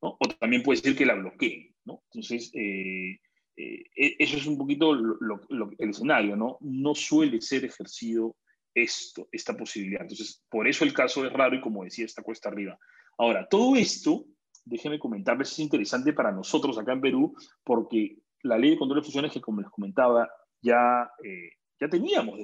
O 0.00 0.16
también 0.40 0.62
puede 0.62 0.80
decir 0.80 0.96
que 0.96 1.04
la 1.04 1.14
bloquee. 1.14 1.74
Entonces, 1.84 2.50
eh, 2.54 3.18
eh, 3.56 3.84
e, 3.96 4.16
eso 4.18 4.36
es 4.36 4.46
un 4.46 4.58
poquito 4.58 4.92
el 4.92 5.90
escenario, 5.90 6.36
¿no? 6.36 6.58
No 6.60 6.94
suele 6.94 7.40
ser 7.40 7.64
ejercido 7.64 8.36
esto, 8.74 9.28
esta 9.32 9.56
posibilidad. 9.56 10.02
Entonces, 10.02 10.44
por 10.50 10.68
eso 10.68 10.84
el 10.84 10.92
caso 10.92 11.24
es 11.24 11.32
raro 11.32 11.56
y 11.56 11.60
como 11.60 11.84
decía, 11.84 12.04
está 12.04 12.22
cuesta 12.22 12.48
arriba. 12.48 12.78
Ahora, 13.18 13.46
todo 13.48 13.76
esto, 13.76 14.26
déjeme 14.64 14.98
comentarles, 14.98 15.52
es 15.52 15.58
interesante 15.58 16.12
para 16.12 16.32
nosotros 16.32 16.78
acá 16.78 16.92
en 16.92 17.00
Perú, 17.00 17.34
porque 17.64 18.18
la 18.42 18.58
ley 18.58 18.70
de 18.70 18.78
control 18.78 19.00
de 19.00 19.06
fusiones 19.06 19.32
que, 19.32 19.40
como 19.40 19.62
les 19.62 19.70
comentaba, 19.70 20.28
ya 20.60 21.10
eh, 21.24 21.50
ya 21.80 21.88
teníamos 21.88 22.38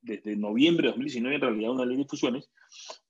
desde, 0.00 0.36
noviembre 0.36 0.84
de 0.84 0.90
2019 0.90 1.34
en 1.34 1.40
realidad 1.40 1.72
una 1.72 1.84
ley 1.84 1.96
de 1.96 2.04
fusiones 2.04 2.50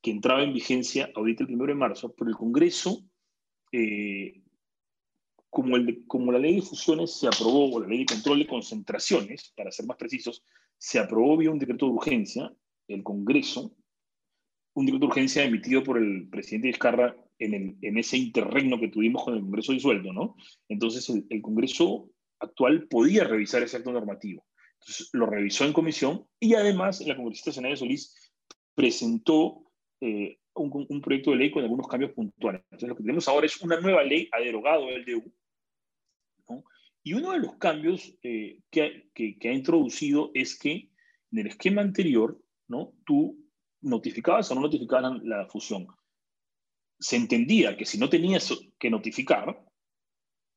que 0.02 0.10
entraba 0.10 0.42
en 0.42 0.54
vigencia 0.54 1.10
ahorita 1.14 1.44
el 1.44 1.54
1 1.54 1.66
de 1.66 1.75
marzo, 1.75 2.14
pero 2.16 2.30
el 2.30 2.36
Congreso, 2.36 3.02
eh, 3.72 4.42
como, 5.56 5.76
el, 5.76 6.04
como 6.06 6.32
la 6.32 6.38
ley 6.38 6.56
de 6.56 6.60
fusiones 6.60 7.12
se 7.18 7.26
aprobó, 7.26 7.75
o 7.75 7.80
la 7.80 7.88
ley 7.88 8.00
de 8.00 8.04
control 8.04 8.40
de 8.40 8.46
concentraciones, 8.46 9.54
para 9.56 9.72
ser 9.72 9.86
más 9.86 9.96
precisos, 9.96 10.44
se 10.76 10.98
aprobó 10.98 11.38
vía 11.38 11.50
un 11.50 11.58
decreto 11.58 11.86
de 11.86 11.92
urgencia, 11.92 12.54
el 12.88 13.02
Congreso, 13.02 13.75
un 14.75 14.84
decreto 14.84 15.06
de 15.06 15.08
urgencia 15.12 15.44
emitido 15.44 15.82
por 15.82 15.96
el 15.96 16.28
presidente 16.28 16.68
Vizcarra 16.68 17.16
en, 17.38 17.54
el, 17.54 17.76
en 17.80 17.96
ese 17.96 18.18
interregno 18.18 18.78
que 18.78 18.88
tuvimos 18.88 19.25
con 19.25 19.32
el 19.32 19.40
Congreso 19.40 19.72
disuelto, 19.72 20.12
¿no? 20.12 20.36
Entonces 20.68 21.08
el, 21.08 21.40
Congreso 21.40 22.10
actual 22.38 22.86
podía 22.86 23.25
revisar 23.25 23.62
ese 23.62 23.78
acto 23.78 23.92
normativo 23.92 24.44
lo 25.14 25.25
revisó 25.25 25.64
en 25.64 25.72
comisión 25.72 26.26
y 26.38 26.52
además 26.52 27.00
la 27.00 27.16
congresista 27.16 27.50
Senaya 27.50 27.76
Solís 27.76 28.14
presentó 28.75 29.64
eh, 30.02 30.38
un, 30.52 31.00
proyecto 31.00 31.30
de 31.30 31.38
ley 31.38 31.50
con 31.50 31.62
algunos 31.62 31.88
cambios 31.88 32.12
puntuales. 32.12 32.60
Entonces, 32.64 32.90
lo 32.90 32.94
que 32.94 33.02
tenemos 33.02 33.26
ahora 33.26 33.46
es 33.46 33.60
una 33.62 33.80
nueva 33.80 34.04
ley, 34.04 34.28
ha 34.32 34.38
derogado 34.38 34.90
el 34.90 35.04
DU, 35.04 35.32
y 37.02 37.14
uno 37.14 37.32
de 37.32 37.38
los 37.38 37.54
cambios 37.54 38.12
eh, 38.24 38.60
que, 38.68 39.38
ha 39.44 39.52
introducido 39.52 40.32
es 40.34 40.58
que 40.58 40.90
en 41.30 41.38
el 41.38 41.46
esquema 41.46 41.80
anterior, 41.80 42.36
¿no? 42.66 42.94
tú 43.04 43.38
notificabas 43.80 44.50
o 44.50 44.56
no 44.56 44.62
notificabas 44.62 45.22
la 45.22 45.46
fusión. 45.46 45.86
Se 46.98 47.14
entendía 47.14 47.76
que 47.76 47.84
si 47.84 47.96
no 47.96 48.08
tenías 48.08 48.52
que 48.76 48.90
notificar, 48.90 49.64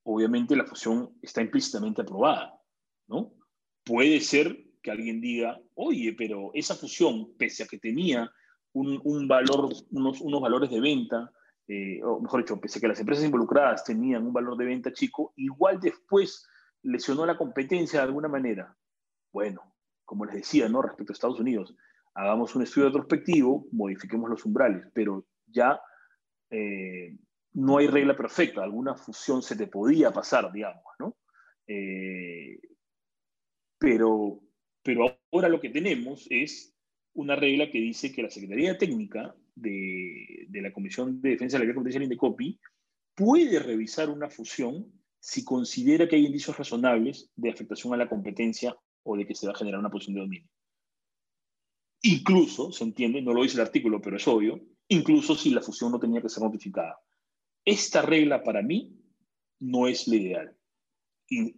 obviamente 0.03 0.55
la 0.55 0.65
fusión 0.65 1.19
está 1.21 1.41
implícitamente 1.41 2.01
aprobada, 2.01 2.59
¿no? 3.07 3.35
puede 3.83 4.19
ser 4.19 4.65
que 4.81 4.89
alguien 4.89 5.21
diga, 5.21 5.61
oye, 5.75 6.13
pero 6.13 6.49
esa 6.55 6.73
fusión, 6.73 7.35
pese 7.37 7.61
a 7.61 7.67
que 7.67 7.77
tenía 7.77 8.31
un, 8.73 9.27
valor, 9.27 9.69
unos 9.91 10.41
valores 10.41 10.71
de 10.71 10.79
venta, 10.79 11.31
eh, 11.71 12.01
o 12.03 12.19
mejor 12.19 12.41
dicho, 12.41 12.59
pese 12.59 12.79
a 12.79 12.81
que 12.81 12.87
las 12.87 12.99
empresas 12.99 13.23
involucradas 13.23 13.83
tenían 13.83 14.25
un 14.25 14.33
valor 14.33 14.57
de 14.57 14.65
venta 14.65 14.91
chico, 14.91 15.33
igual 15.35 15.79
después 15.79 16.47
lesionó 16.81 17.27
la 17.27 17.37
competencia 17.37 17.99
de 17.99 18.05
alguna 18.07 18.27
manera. 18.27 18.75
Bueno, 19.31 19.75
como 20.03 20.25
les 20.25 20.33
decía, 20.33 20.67
¿no? 20.67 20.81
Respecto 20.81 21.11
a 21.11 21.13
Estados 21.13 21.39
Unidos, 21.39 21.75
hagamos 22.15 22.55
un 22.55 22.63
estudio 22.63 22.87
retrospectivo, 22.87 23.67
modifiquemos 23.71 24.31
los 24.31 24.43
umbrales, 24.45 24.87
pero 24.95 25.27
ya 25.45 25.79
eh, 26.49 27.15
no 27.53 27.77
hay 27.77 27.85
regla 27.85 28.15
perfecta, 28.15 28.63
alguna 28.63 28.95
fusión 28.95 29.43
se 29.43 29.55
te 29.55 29.67
podía 29.67 30.09
pasar, 30.09 30.51
digamos, 30.51 30.83
¿no? 30.97 31.17
Eh, 31.67 32.59
pero, 33.77 34.41
pero 34.81 35.19
ahora 35.31 35.49
lo 35.49 35.61
que 35.61 35.69
tenemos 35.69 36.25
es 36.31 36.75
una 37.13 37.35
regla 37.35 37.69
que 37.69 37.77
dice 37.77 38.11
que 38.11 38.23
la 38.23 38.31
Secretaría 38.31 38.75
Técnica 38.75 39.35
de, 39.61 40.47
la 40.51 40.71
Comisión 40.71 41.21
de 41.21 41.31
Defensa 41.31 41.57
de 41.57 41.65
la 41.65 41.73
Competencia 41.73 41.99
de 41.99 42.05
Indecopi 42.05 42.59
puede 43.15 43.59
revisar 43.59 44.09
una 44.09 44.29
fusión 44.29 44.91
si 45.19 45.43
considera 45.43 46.07
que 46.07 46.15
hay 46.15 46.25
indicios 46.25 46.57
razonables 46.57 47.29
de 47.35 47.49
afectación 47.49 47.93
a 47.93 47.97
la 47.97 48.09
competencia 48.09 48.75
o 49.03 49.17
de 49.17 49.25
que 49.25 49.35
se 49.35 49.47
va 49.47 49.53
a 49.53 49.57
generar 49.57 49.79
una 49.79 49.89
posición 49.89 50.15
de 50.15 50.21
dominio. 50.21 50.49
Incluso, 52.01 52.71
se 52.71 52.85
entiende, 52.85 53.21
no 53.21 53.33
lo 53.33 53.43
dice 53.43 53.55
el 53.55 53.61
artículo, 53.61 54.01
pero 54.01 54.15
es 54.15 54.27
obvio, 54.27 54.61
incluso 54.87 55.35
si 55.35 55.49
la 55.49 55.61
fusión 55.61 55.91
no 55.91 55.99
tenía 55.99 56.21
que 56.21 56.29
ser 56.29 56.43
notificada. 56.43 56.97
Esta 57.65 58.01
regla 58.01 58.41
para 58.41 58.61
mí 58.61 58.97
no 59.59 59.87
es 59.87 60.07
la 60.07 60.15
ideal. 60.15 60.57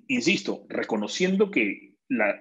Insisto, 0.07 0.65
reconociendo 0.67 1.51
que 1.51 1.95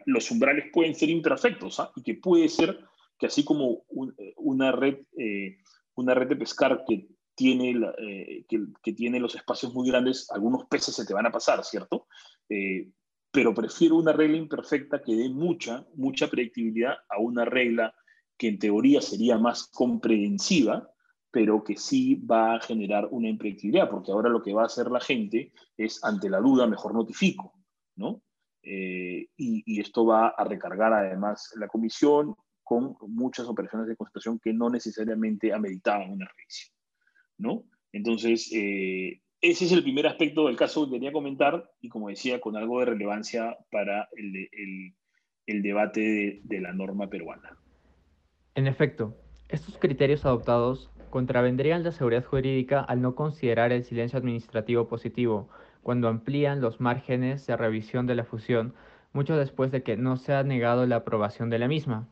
los 0.06 0.30
umbrales 0.30 0.66
pueden 0.72 0.94
ser 0.94 1.10
imperfectos 1.10 1.78
¿ah? 1.78 1.92
y 1.94 2.02
que 2.02 2.14
puede 2.14 2.48
ser 2.48 2.78
que 3.20 3.26
así 3.26 3.44
como 3.44 3.84
una, 4.36 4.72
red, 4.72 5.00
eh, 5.18 5.58
una 5.94 6.14
red 6.14 6.28
de 6.28 6.36
pescar 6.36 6.84
que 6.88 7.06
tiene, 7.34 7.78
eh, 7.98 8.46
que, 8.48 8.92
tiene 8.94 9.20
los 9.20 9.34
espacios 9.34 9.74
muy 9.74 9.88
grandes, 9.88 10.30
algunos 10.30 10.64
peces 10.64 10.94
se 10.94 11.04
te 11.04 11.12
van 11.12 11.26
a 11.26 11.30
pasar, 11.30 11.62
¿cierto? 11.62 12.06
Eh, 12.48 12.90
pero 13.30 13.54
prefiero 13.54 13.96
una 13.96 14.12
regla 14.12 14.38
imperfecta 14.38 15.02
que 15.02 15.14
dé 15.14 15.28
mucha, 15.28 15.86
mucha 15.94 16.28
predictibilidad 16.28 16.94
a 17.08 17.18
una 17.18 17.44
regla 17.44 17.94
que 18.38 18.48
en 18.48 18.58
teoría 18.58 19.02
sería 19.02 19.36
más 19.36 19.68
comprensiva, 19.68 20.90
pero 21.30 21.62
que 21.62 21.76
sí 21.76 22.14
va 22.14 22.54
a 22.54 22.60
generar 22.60 23.06
una 23.10 23.28
impredictibilidad, 23.28 23.88
porque 23.90 24.12
ahora 24.12 24.30
lo 24.30 24.42
que 24.42 24.54
va 24.54 24.62
a 24.62 24.66
hacer 24.66 24.90
la 24.90 25.00
gente 25.00 25.52
es, 25.76 26.02
ante 26.02 26.30
la 26.30 26.40
duda, 26.40 26.66
mejor 26.66 26.94
notifico, 26.94 27.52
¿no? 27.96 28.22
Eh, 28.62 29.28
y, 29.36 29.80
esto 29.80 30.04
va 30.04 30.28
a 30.28 30.44
recargar 30.44 30.92
además 30.92 31.52
la 31.56 31.68
comisión 31.68 32.34
con 32.70 32.94
muchas 33.08 33.48
operaciones 33.48 33.88
de 33.88 33.96
concentración 33.96 34.38
que 34.38 34.52
no 34.52 34.70
necesariamente 34.70 35.52
ameritaban 35.52 36.12
una 36.12 36.28
revisión. 36.36 36.72
¿no? 37.36 37.64
Entonces, 37.92 38.48
eh, 38.54 39.20
ese 39.40 39.64
es 39.64 39.72
el 39.72 39.82
primer 39.82 40.06
aspecto 40.06 40.46
del 40.46 40.56
caso 40.56 40.84
que 40.84 40.92
quería 40.92 41.10
comentar 41.10 41.68
y 41.80 41.88
como 41.88 42.10
decía, 42.10 42.40
con 42.40 42.56
algo 42.56 42.78
de 42.78 42.86
relevancia 42.86 43.56
para 43.72 44.08
el, 44.16 44.94
debate 45.62 46.00
de, 46.00 46.40
de 46.44 46.60
la 46.60 46.72
norma 46.72 47.08
peruana. 47.08 47.58
En 48.54 48.68
efecto, 48.68 49.16
estos 49.48 49.76
criterios 49.76 50.24
adoptados 50.24 50.92
contravendrían 51.10 51.82
la 51.82 51.90
seguridad 51.90 52.24
jurídica 52.24 52.82
al 52.82 53.02
no 53.02 53.16
considerar 53.16 53.72
el 53.72 53.82
silencio 53.82 54.16
administrativo 54.16 54.86
positivo, 54.86 55.48
cuando 55.82 56.06
amplían 56.06 56.60
los 56.60 56.80
márgenes 56.80 57.48
de 57.48 57.56
revisión 57.56 58.06
de 58.06 58.14
la 58.14 58.22
fusión 58.22 58.74
mucho 59.12 59.36
después 59.36 59.72
de 59.72 59.82
que 59.82 59.96
no 59.96 60.16
se 60.16 60.34
ha 60.34 60.44
negado 60.44 60.86
la 60.86 60.96
aprobación 60.96 61.50
de 61.50 61.58
la 61.58 61.66
misma. 61.66 62.06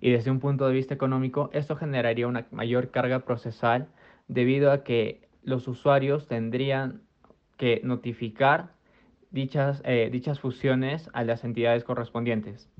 Y 0.00 0.10
desde 0.10 0.30
un 0.30 0.40
punto 0.40 0.66
de 0.66 0.74
vista 0.74 0.94
económico, 0.94 1.50
esto 1.52 1.76
generaría 1.76 2.26
una 2.26 2.46
mayor 2.50 2.90
carga 2.90 3.20
procesal 3.20 3.88
debido 4.28 4.72
a 4.72 4.82
que 4.82 5.28
los 5.42 5.68
usuarios 5.68 6.26
tendrían 6.26 7.02
que 7.56 7.80
notificar 7.84 8.70
dichas, 9.30 9.82
eh, 9.84 10.08
dichas 10.10 10.40
fusiones 10.40 11.10
a 11.12 11.24
las 11.24 11.44
entidades 11.44 11.84
correspondientes. 11.84 12.70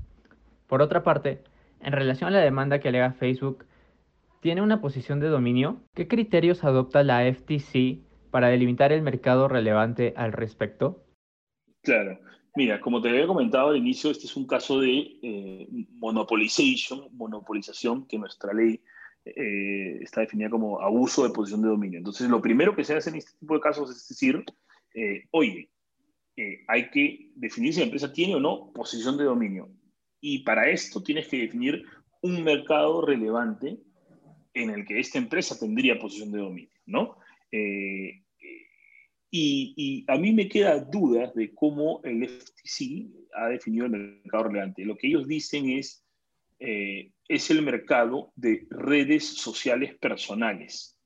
Por 0.66 0.82
otra 0.82 1.02
parte, 1.02 1.42
en 1.80 1.92
relación 1.92 2.28
a 2.28 2.32
la 2.32 2.40
demanda 2.40 2.78
que 2.78 2.88
alega 2.88 3.12
Facebook, 3.12 3.64
¿tiene 4.40 4.62
una 4.62 4.80
posición 4.80 5.20
de 5.20 5.28
dominio? 5.28 5.80
¿Qué 5.94 6.08
criterios 6.08 6.64
adopta 6.64 7.02
la 7.02 7.24
FTC 7.24 8.00
para 8.30 8.48
delimitar 8.48 8.92
el 8.92 9.02
mercado 9.02 9.48
relevante 9.48 10.14
al 10.16 10.32
respecto? 10.32 11.04
Claro. 11.82 12.18
Mira, 12.56 12.80
como 12.80 13.00
te 13.00 13.08
había 13.08 13.26
comentado 13.26 13.68
al 13.68 13.76
inicio, 13.76 14.10
este 14.10 14.26
es 14.26 14.36
un 14.36 14.46
caso 14.46 14.80
de 14.80 15.18
eh, 15.22 15.68
monopolización, 15.92 18.06
que 18.06 18.18
nuestra 18.18 18.52
ley 18.52 18.82
eh, 19.24 19.98
está 20.00 20.22
definida 20.22 20.50
como 20.50 20.80
abuso 20.80 21.22
de 21.22 21.30
posición 21.30 21.62
de 21.62 21.68
dominio. 21.68 21.98
Entonces, 21.98 22.28
lo 22.28 22.42
primero 22.42 22.74
que 22.74 22.84
se 22.84 22.94
hace 22.94 23.10
en 23.10 23.16
este 23.16 23.38
tipo 23.38 23.54
de 23.54 23.60
casos 23.60 23.90
es 23.90 24.08
decir, 24.08 24.44
eh, 24.94 25.26
oye, 25.30 25.70
hay 26.68 26.88
que 26.88 27.32
definir 27.34 27.74
si 27.74 27.80
la 27.80 27.84
empresa 27.84 28.14
tiene 28.14 28.34
o 28.34 28.40
no 28.40 28.72
posición 28.72 29.18
de 29.18 29.24
dominio. 29.24 29.68
Y 30.22 30.38
para 30.38 30.70
esto 30.70 31.02
tienes 31.02 31.28
que 31.28 31.38
definir 31.38 31.84
un 32.22 32.42
mercado 32.42 33.02
relevante 33.02 33.78
en 34.54 34.70
el 34.70 34.84
que 34.84 34.98
esta 34.98 35.18
empresa 35.18 35.58
tendría 35.58 35.98
posición 35.98 36.32
de 36.32 36.38
dominio, 36.38 36.74
¿no? 36.86 37.16
Eh, 37.52 38.22
y, 39.30 40.04
a 40.08 40.16
mí 40.16 40.32
me 40.32 40.48
quedan 40.48 40.90
dudas 40.90 41.32
de 41.34 41.54
cómo 41.54 42.00
el 42.02 42.28
FTC 42.28 43.06
ha 43.34 43.48
definido 43.48 43.86
el 43.86 43.92
mercado 43.92 44.44
relevante. 44.44 44.84
Lo 44.84 44.96
que 44.96 45.06
ellos 45.06 45.28
dicen 45.28 45.70
es, 45.70 46.04
eh, 46.58 47.12
es 47.28 47.50
el 47.50 47.62
mercado 47.62 48.32
de 48.36 48.66
redes 48.70 49.24
sociales 49.24 49.96
personales. 49.98 50.96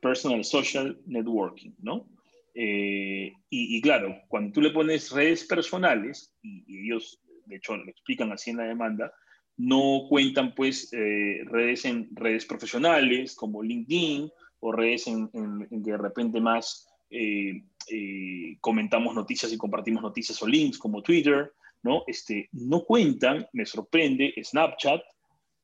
personal 0.00 0.44
social 0.44 1.00
networking, 1.06 1.72
¿no? 1.78 2.06
Eh, 2.54 3.32
y, 3.48 3.80
claro, 3.80 4.14
cuando 4.28 4.52
tú 4.52 4.60
le 4.60 4.70
pones 4.70 5.10
redes 5.10 5.44
personales, 5.44 6.32
y, 6.42 6.86
ellos 6.86 7.20
de 7.46 7.56
hecho 7.56 7.76
lo 7.76 7.90
explican 7.90 8.30
así 8.30 8.50
en 8.50 8.58
la 8.58 8.64
demanda, 8.64 9.12
no 9.56 10.06
cuentan 10.08 10.54
pues 10.54 10.92
eh, 10.92 11.40
redes 11.46 11.84
en 11.84 12.08
redes 12.14 12.44
profesionales 12.44 13.34
como 13.34 13.62
LinkedIn 13.62 14.30
o 14.60 14.72
redes 14.72 15.06
en, 15.06 15.28
que 15.30 15.90
de 15.90 15.96
repente 15.96 16.40
más 16.40 16.88
eh, 17.14 18.56
comentamos 18.60 19.14
noticias 19.14 19.52
y 19.52 19.58
compartimos 19.58 20.02
noticias 20.02 20.42
o 20.42 20.46
links 20.46 20.78
como 20.78 21.02
Twitter, 21.02 21.52
¿no? 21.82 22.02
Este, 22.06 22.48
no 22.52 22.82
cuentan, 22.84 23.46
me 23.52 23.66
sorprende, 23.66 24.34
Snapchat, 24.42 25.02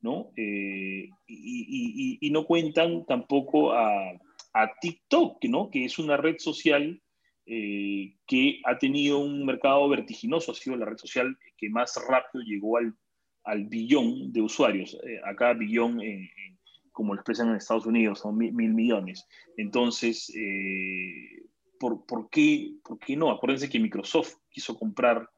¿no? 0.03 0.33
y, 0.37 1.11
y, 1.27 2.31
no 2.31 2.47
cuentan 2.47 3.05
tampoco 3.05 3.73
a, 3.73 4.19
TikTok, 4.81 5.45
¿no? 5.45 5.71
que 5.71 5.85
es 5.85 5.99
una 5.99 6.17
red 6.17 6.37
social 6.39 7.01
eh, 7.47 8.17
que 8.27 8.61
ha 8.65 8.79
tenido 8.79 9.19
un 9.19 9.45
mercado 9.45 9.89
vertiginoso, 9.89 10.53
ha 10.53 10.55
sido 10.55 10.77
la 10.77 10.87
red 10.87 10.97
social 10.97 11.37
que 11.57 11.69
más 11.69 11.95
rápido 12.09 12.43
llegó 12.45 12.79
al, 12.79 12.95
billón 13.67 14.33
de 14.33 14.43
usuarios. 14.43 14.97
Eh, 15.05 15.21
acá 15.25 15.53
billón, 15.55 16.01
como 16.93 17.15
lo 17.15 17.21
expresan 17.21 17.49
en 17.49 17.57
Estados 17.57 17.87
Unidos, 17.87 18.21
son 18.21 18.37
mil, 18.37 18.53
millones. 18.53 19.27
Entonces, 19.57 20.33
eh, 20.35 21.47
¿por, 21.79 22.05
por, 22.07 22.29
qué, 22.31 22.75
¿por 22.85 22.99
qué 22.99 23.17
no? 23.17 23.31
Acuérdense 23.31 23.69
que 23.69 23.79
Microsoft 23.81 24.37
quiso 24.51 24.79
comprar 24.79 25.29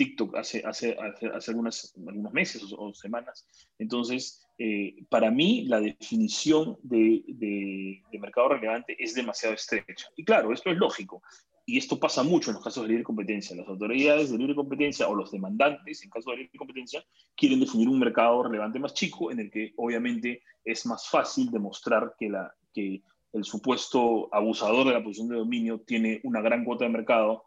TikTok 0.00 0.34
hace, 0.36 0.62
hace, 0.64 0.96
hace, 1.34 1.50
algunas, 1.50 1.92
algunos 2.08 2.32
meses 2.32 2.64
o, 2.74 2.94
semanas. 2.94 3.46
Entonces, 3.78 4.46
eh, 4.58 5.04
para 5.10 5.30
mí 5.30 5.66
la 5.66 5.78
definición 5.78 6.78
de, 6.82 7.22
de, 7.28 8.18
mercado 8.18 8.48
relevante 8.48 8.96
es 8.98 9.14
demasiado 9.14 9.54
estrecha. 9.54 10.08
Y 10.16 10.24
claro, 10.24 10.54
esto 10.54 10.70
es 10.70 10.78
lógico. 10.78 11.22
Y 11.70 11.78
esto 11.78 12.00
pasa 12.00 12.24
mucho 12.24 12.50
en 12.50 12.54
los 12.54 12.64
casos 12.64 12.82
de 12.82 12.88
libre 12.88 13.04
competencia. 13.04 13.54
Las 13.54 13.68
autoridades 13.68 14.32
de 14.32 14.38
libre 14.38 14.56
competencia 14.56 15.06
o 15.06 15.14
los 15.14 15.30
demandantes, 15.30 16.02
en 16.02 16.10
caso 16.10 16.32
de 16.32 16.38
libre 16.38 16.58
competencia, 16.58 17.04
quieren 17.36 17.60
definir 17.60 17.88
un 17.88 18.00
mercado 18.00 18.42
relevante 18.42 18.80
más 18.80 18.92
chico 18.92 19.30
en 19.30 19.38
el 19.38 19.52
que 19.52 19.72
obviamente 19.76 20.42
es 20.64 20.84
más 20.86 21.08
fácil 21.08 21.48
demostrar 21.52 22.14
que, 22.18 22.28
la, 22.28 22.52
que 22.74 23.04
el 23.32 23.44
supuesto 23.44 24.28
abusador 24.34 24.84
de 24.88 24.94
la 24.94 25.04
posición 25.04 25.28
de 25.28 25.36
dominio 25.36 25.78
tiene 25.82 26.20
una 26.24 26.40
gran 26.40 26.64
cuota 26.64 26.86
de 26.86 26.90
mercado 26.90 27.44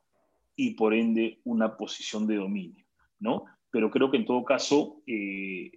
y 0.56 0.70
por 0.76 0.94
ende 0.94 1.42
una 1.44 1.76
posición 1.76 2.26
de 2.26 2.38
dominio, 2.38 2.86
¿no? 3.20 3.44
Pero 3.72 3.92
creo 3.92 4.10
que 4.10 4.16
en 4.16 4.26
todo 4.26 4.46
caso 4.46 5.02
eh, 5.06 5.70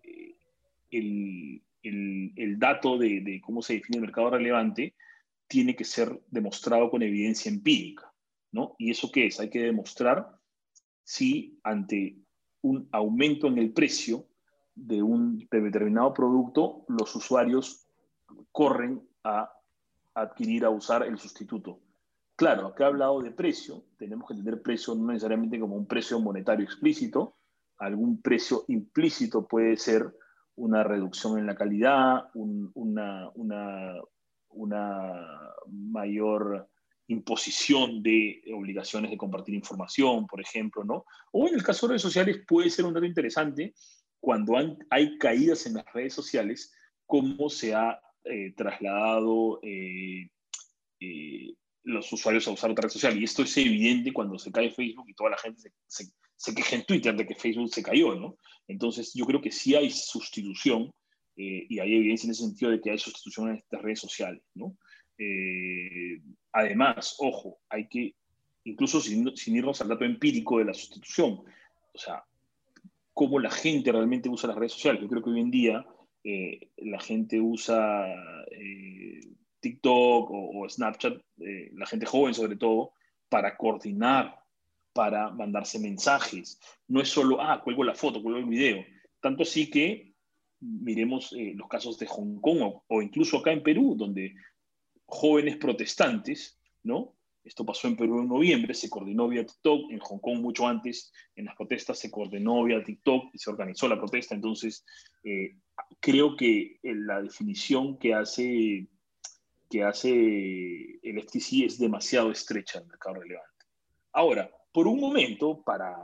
el, 0.92 1.62
el, 1.82 2.58
dato 2.60 2.96
de, 2.96 3.22
de, 3.22 3.40
cómo 3.40 3.60
se 3.60 3.74
define 3.74 3.96
el 3.96 4.02
mercado 4.02 4.30
relevante 4.30 4.94
tiene 5.48 5.74
que 5.74 5.84
ser 5.84 6.20
demostrado 6.30 6.88
con 6.92 7.02
evidencia 7.02 7.50
empírica, 7.50 8.12
¿Y 8.78 8.90
eso 8.90 9.10
qué 9.12 9.26
es? 9.26 9.40
Hay 9.40 9.50
que 9.50 9.62
demostrar 9.62 10.38
si 11.02 11.58
ante 11.62 12.18
un 12.62 12.88
aumento 12.92 13.46
en 13.46 13.58
el 13.58 13.72
precio 13.72 14.26
de 14.74 15.02
un 15.02 15.38
determinado 15.50 16.12
producto, 16.12 16.84
los 16.88 17.14
usuarios 17.16 17.86
corren 18.52 19.02
a 19.24 19.50
adquirir, 20.14 20.64
a 20.64 20.70
usar 20.70 21.02
el 21.04 21.18
sustituto. 21.18 21.80
Claro, 22.34 22.66
acá 22.66 22.84
he 22.84 22.86
hablado 22.88 23.22
de 23.22 23.30
precio, 23.30 23.84
tenemos 23.96 24.28
que 24.28 24.34
tener 24.34 24.60
precio 24.60 24.94
no 24.94 25.06
necesariamente 25.06 25.58
como 25.58 25.76
un 25.76 25.86
precio 25.86 26.20
monetario 26.20 26.64
explícito, 26.64 27.36
algún 27.78 28.20
precio 28.20 28.64
implícito 28.68 29.46
puede 29.46 29.76
ser 29.76 30.14
una 30.56 30.82
reducción 30.82 31.38
en 31.38 31.46
la 31.46 31.54
calidad, 31.54 32.30
una, 32.34 33.30
una, 33.34 33.94
mayor 35.68 36.68
imposición 37.08 38.02
de 38.02 38.42
obligaciones 38.54 39.10
de 39.10 39.16
compartir 39.16 39.54
información, 39.54 40.26
por 40.26 40.40
ejemplo, 40.40 40.84
¿no? 40.84 41.04
O 41.32 41.48
en 41.48 41.54
el 41.54 41.62
caso 41.62 41.86
de 41.86 41.92
redes 41.92 42.02
sociales 42.02 42.42
puede 42.46 42.70
ser 42.70 42.84
un 42.84 42.94
dato 42.94 43.06
interesante 43.06 43.74
cuando 44.20 44.54
hay 44.90 45.18
caídas 45.18 45.66
en 45.66 45.74
las 45.74 45.84
redes 45.92 46.14
sociales, 46.14 46.74
cómo 47.06 47.48
se 47.48 47.74
ha 47.74 48.00
eh, 48.24 48.52
trasladado 48.56 49.60
eh, 49.62 50.28
eh, 51.00 51.54
los 51.84 52.12
usuarios 52.12 52.48
a 52.48 52.50
usar 52.50 52.70
otra 52.70 52.82
red 52.82 52.90
social. 52.90 53.16
Y 53.18 53.24
esto 53.24 53.42
es 53.42 53.56
evidente 53.56 54.12
cuando 54.12 54.38
se 54.38 54.50
cae 54.50 54.70
Facebook 54.70 55.08
y 55.08 55.14
toda 55.14 55.30
la 55.30 55.38
gente 55.38 55.70
se, 55.86 56.06
se, 56.34 56.54
queja 56.54 56.76
en 56.76 56.84
Twitter 56.84 57.14
de 57.14 57.26
que 57.26 57.36
Facebook 57.36 57.72
se 57.72 57.82
cayó, 57.82 58.16
¿no? 58.16 58.36
Entonces, 58.66 59.12
yo 59.14 59.24
creo 59.26 59.40
que 59.40 59.52
sí 59.52 59.76
hay 59.76 59.90
sustitución 59.90 60.90
eh, 61.36 61.66
y 61.68 61.78
hay 61.78 61.94
evidencia 61.94 62.26
en 62.26 62.32
ese 62.32 62.44
sentido 62.44 62.70
de 62.70 62.80
que 62.80 62.90
hay 62.90 62.98
sustitución 62.98 63.50
en 63.50 63.56
estas 63.56 63.82
redes 63.82 64.00
sociales, 64.00 64.42
¿no? 64.54 64.76
Eh, 65.18 66.20
además, 66.52 67.16
ojo, 67.18 67.58
hay 67.68 67.88
que, 67.88 68.14
incluso 68.64 69.00
sin, 69.00 69.36
sin, 69.36 69.56
irnos 69.56 69.80
al 69.80 69.88
dato 69.88 70.04
empírico 70.04 70.58
de 70.58 70.66
la 70.66 70.74
sustitución, 70.74 71.42
o 71.94 71.98
sea, 71.98 72.24
cómo 73.14 73.38
la 73.38 73.50
gente 73.50 73.92
realmente 73.92 74.28
usa 74.28 74.48
las 74.48 74.58
redes 74.58 74.72
sociales. 74.72 75.00
Yo 75.00 75.08
creo 75.08 75.22
que 75.22 75.30
hoy 75.30 75.40
en 75.40 75.50
día 75.50 75.86
eh, 76.22 76.68
la 76.76 77.00
gente 77.00 77.40
usa 77.40 78.06
TikTok 79.66 80.30
o, 80.30 80.68
Snapchat, 80.68 81.18
eh, 81.40 81.70
la 81.74 81.86
gente 81.86 82.06
joven 82.06 82.34
sobre 82.34 82.56
todo, 82.56 82.92
para 83.28 83.56
coordinar, 83.56 84.38
para 84.92 85.30
mandarse 85.30 85.78
mensajes. 85.78 86.60
No 86.88 87.00
es 87.00 87.08
solo, 87.08 87.40
ah, 87.40 87.60
cuelgo 87.62 87.82
la 87.82 87.94
foto, 87.94 88.22
cuelgo 88.22 88.38
el 88.38 88.46
video. 88.46 88.84
Tanto 89.20 89.42
así 89.42 89.70
que 89.70 90.14
miremos 90.60 91.32
eh, 91.32 91.52
los 91.56 91.68
casos 91.68 91.98
de 91.98 92.06
Hong 92.06 92.40
Kong 92.40 92.80
o, 92.86 93.02
incluso 93.02 93.38
acá 93.38 93.52
en 93.52 93.62
Perú, 93.62 93.94
donde 93.96 94.34
jóvenes 95.06 95.56
protestantes, 95.56 96.58
¿no? 96.82 97.14
Esto 97.44 97.64
pasó 97.64 97.86
en 97.86 97.96
Perú 97.96 98.20
en 98.20 98.28
noviembre, 98.28 98.74
se 98.74 98.90
coordinó 98.90 99.28
vía 99.28 99.46
TikTok, 99.46 99.92
en 99.92 100.00
Hong 100.00 100.18
Kong 100.18 100.40
mucho 100.40 100.66
antes, 100.66 101.12
en 101.36 101.44
las 101.44 101.54
protestas 101.54 101.98
se 101.98 102.10
coordinó 102.10 102.64
vía 102.64 102.82
TikTok 102.82 103.32
y 103.32 103.38
se 103.38 103.50
organizó 103.50 103.86
la 103.88 103.98
protesta. 103.98 104.34
Entonces, 104.34 104.84
eh, 105.22 105.56
creo 106.00 106.36
que 106.36 106.80
la 106.82 107.22
definición 107.22 107.98
que 107.98 108.14
hace 108.14 108.88
que 109.70 109.82
hace 109.82 110.98
el 111.02 111.20
FTC 111.20 111.64
es 111.64 111.78
demasiado 111.78 112.30
estrecha 112.30 112.78
el 112.78 112.86
mercado 112.86 113.16
relevante. 113.16 113.66
Ahora, 114.12 114.50
por 114.72 114.86
un 114.86 115.00
momento, 115.00 115.62
para, 115.62 115.94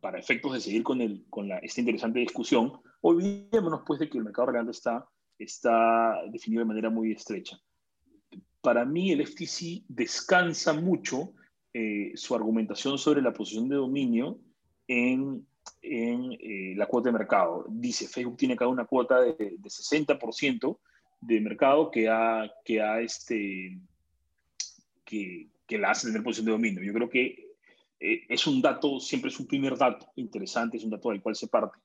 para 0.00 0.18
efectos 0.18 0.52
de 0.52 0.60
seguir 0.60 0.82
con, 0.82 1.00
el, 1.00 1.26
con 1.28 1.48
la, 1.48 1.58
esta 1.58 1.80
interesante 1.80 2.20
discusión, 2.20 2.80
olvidémonos 3.00 3.82
pues 3.86 4.00
de 4.00 4.08
que 4.08 4.18
el 4.18 4.24
mercado 4.24 4.46
relevante 4.46 4.72
está, 4.72 5.08
está 5.38 6.22
definido 6.30 6.60
de 6.60 6.66
manera 6.66 6.90
muy 6.90 7.12
estrecha. 7.12 7.60
Para 8.60 8.84
mí 8.84 9.12
el 9.12 9.26
FTC 9.26 9.84
descansa 9.88 10.72
mucho 10.72 11.32
eh, 11.72 12.12
su 12.14 12.34
argumentación 12.34 12.98
sobre 12.98 13.22
la 13.22 13.32
posición 13.32 13.68
de 13.68 13.76
dominio 13.76 14.38
en, 14.86 15.46
eh, 15.82 16.74
la 16.76 16.86
cuota 16.86 17.10
de 17.10 17.18
mercado. 17.18 17.66
Dice, 17.68 18.08
Facebook 18.08 18.36
tiene 18.36 18.56
cada 18.56 18.70
una 18.70 18.84
cuota 18.84 19.20
de, 19.20 19.32
de 19.32 19.68
60%, 19.68 20.78
de 21.20 21.40
mercado 21.40 21.90
que 21.90 22.08
ha, 22.08 22.50
que 22.64 22.80
ha 22.80 23.00
este, 23.00 23.78
que, 25.04 25.48
que 25.66 25.78
la 25.78 25.90
hace 25.90 26.08
tener 26.08 26.22
posición 26.22 26.46
de 26.46 26.52
dominio. 26.52 26.82
Yo 26.82 26.92
creo 26.92 27.08
que 27.08 27.48
eh, 28.00 28.24
es 28.28 28.46
un 28.46 28.62
dato, 28.62 29.00
siempre 29.00 29.30
es 29.30 29.40
un 29.40 29.46
primer 29.46 29.76
dato 29.76 30.10
interesante, 30.16 30.76
es 30.76 30.84
un 30.84 30.90
dato 30.90 31.10
del 31.10 31.20
cual 31.20 31.34
se 31.34 31.48
parte, 31.48 31.78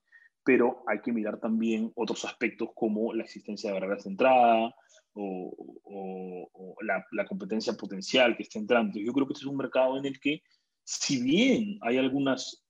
pero 0.44 0.84
hay 0.88 1.02
que 1.02 1.12
mirar 1.12 1.40
también 1.40 1.92
otros 1.96 2.26
aspectos 2.26 2.70
como 2.76 3.14
la 3.14 3.24
existencia 3.24 3.70
de 3.70 3.80
barreras 3.80 4.04
de 4.04 4.10
entrada 4.12 4.76
o, 5.14 5.80
o, 5.84 6.76
la, 6.82 7.06
la, 7.12 7.26
competencia 7.26 7.74
potencial 7.74 8.36
que 8.36 8.44
está 8.44 8.60
entrando. 8.60 9.00
Yo 9.00 9.14
creo 9.14 9.28
que 9.28 9.34
este 9.34 9.46
es 9.46 9.52
un 9.52 9.58
mercado 9.58 9.98
en 9.98 10.06
el 10.06 10.20
que, 10.20 10.42
si 10.84 11.22
bien 11.22 11.78
hay 11.82 11.98
algunas, 11.98 12.66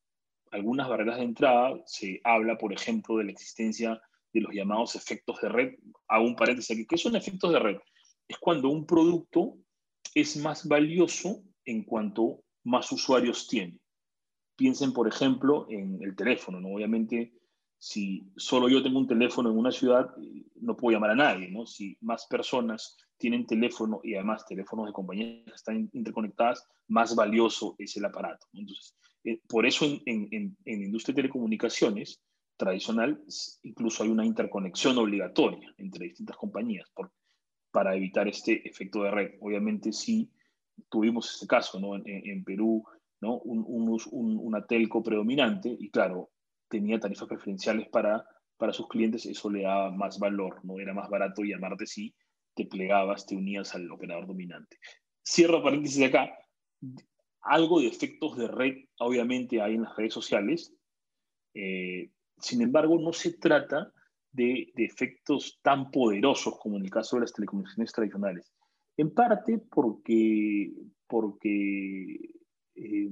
algunas 0.52 0.88
barreras 0.88 1.18
de 1.18 1.24
entrada, 1.24 1.82
se 1.86 2.20
habla, 2.24 2.58
por 2.58 2.74
ejemplo, 2.74 3.18
de 3.18 3.26
la 3.26 3.32
existencia 3.32 4.02
de 4.34 4.42
los 4.42 4.54
llamados 4.54 4.96
efectos 4.96 5.40
de 5.42 5.50
red. 5.50 5.74
Hago 6.08 6.26
un 6.26 6.36
paréntesis 6.36 6.72
aquí. 6.72 6.86
¿Qué 6.86 6.98
son 6.98 7.16
efectos 7.16 7.54
de 7.54 7.60
red? 7.60 7.78
Es 8.28 8.38
cuando 8.38 8.70
un 8.70 8.86
producto 8.86 9.58
es 10.14 10.38
más 10.38 10.68
valioso 10.68 11.44
en 11.66 11.84
cuanto 11.84 12.44
más 12.64 12.92
usuarios 12.92 13.48
tiene. 13.48 13.80
Piensen, 14.56 14.94
por 14.94 15.08
ejemplo, 15.08 15.68
en 15.70 16.02
el 16.02 16.16
teléfono. 16.16 16.60
¿no? 16.60 16.70
Obviamente, 16.70 17.34
si 17.84 18.32
solo 18.38 18.70
yo 18.70 18.82
tengo 18.82 18.98
un 18.98 19.08
teléfono 19.08 19.50
en 19.52 19.58
una 19.58 19.70
ciudad, 19.70 20.10
no 20.62 20.78
puedo 20.78 20.96
llamar 20.96 21.10
a 21.10 21.16
nadie. 21.16 21.52
¿no? 21.52 21.66
Si 21.66 21.98
más 22.00 22.26
personas 22.28 22.96
tienen 23.18 23.46
teléfono 23.46 24.00
y 24.06 24.16
además 24.16 24.46
teléfonos 24.46 24.86
de 24.86 24.94
compañías 24.94 25.44
que 25.44 25.52
están 25.52 25.90
interconectadas, 25.92 26.66
más 26.88 27.14
valioso 27.14 27.76
es 27.78 27.98
el 27.98 28.06
aparato. 28.06 28.48
Entonces, 28.54 28.96
eh, 29.26 29.42
por 29.50 29.66
eso 29.66 29.84
en, 29.84 30.02
en, 30.06 30.30
en, 30.32 30.58
en 30.64 30.84
industria 30.84 31.14
de 31.14 31.24
telecomunicaciones, 31.24 32.22
tradicional, 32.56 33.22
incluso 33.64 34.04
hay 34.04 34.10
una 34.10 34.26
interconexión 34.26 34.98
obligatoria 34.98 35.74
entre 35.78 36.06
distintas 36.06 36.38
compañías 36.38 36.90
por, 36.96 37.12
para 37.70 37.98
evitar 37.98 38.30
este 38.30 38.66
efecto 38.66 39.04
de 39.04 39.12
red. 39.12 39.32
Obviamente 39.42 39.92
sí 39.92 40.32
tuvimos 40.90 41.34
este 41.34 41.48
caso 41.48 41.82
¿no? 41.82 41.96
en, 41.96 42.44
Perú, 42.46 42.86
¿no? 43.20 43.40
Un, 43.40 43.66
un, 43.68 44.38
una 44.38 44.66
telco 44.66 45.04
predominante 45.04 45.76
y 45.78 45.90
claro, 45.90 46.30
tenía 46.78 47.00
tarifas 47.00 47.28
preferenciales 47.28 47.88
para, 47.90 48.26
para 48.58 48.74
sus 48.74 48.88
clientes, 48.88 49.26
eso 49.26 49.50
le 49.50 49.64
daba 49.64 49.92
más 49.92 50.20
valor, 50.20 50.60
¿no? 50.64 50.80
era 50.80 50.94
más 50.94 51.10
barato 51.10 51.44
llamarte 51.44 51.86
sí 51.86 52.16
te 52.54 52.66
plegabas, 52.66 53.26
te 53.26 53.36
unías 53.36 53.74
al 53.76 53.92
operador 53.92 54.28
dominante. 54.28 54.78
Cierro 55.26 55.64
paréntesis 55.64 56.04
acá. 56.04 56.32
Algo 57.42 57.80
de 57.80 57.88
efectos 57.88 58.38
de 58.38 58.48
red, 58.48 58.76
obviamente, 59.00 59.62
hay 59.62 59.76
en 59.76 59.84
las 59.84 59.96
redes 59.96 60.14
sociales. 60.14 60.74
Eh, 61.54 62.12
sin 62.38 62.62
embargo, 62.62 63.00
no 63.00 63.14
se 63.14 63.34
trata 63.34 63.92
de, 64.32 64.72
efectos 64.78 65.60
tan 65.62 65.92
poderosos 65.92 66.58
como 66.60 66.78
en 66.78 66.86
el 66.86 66.92
caso 66.92 67.16
de 67.16 67.22
las 67.22 67.34
telecomunicaciones 67.34 67.92
tradicionales. 67.92 68.54
En 68.98 69.14
parte 69.14 69.60
porque, 69.72 70.72
porque 71.08 72.16
eh, 72.76 73.10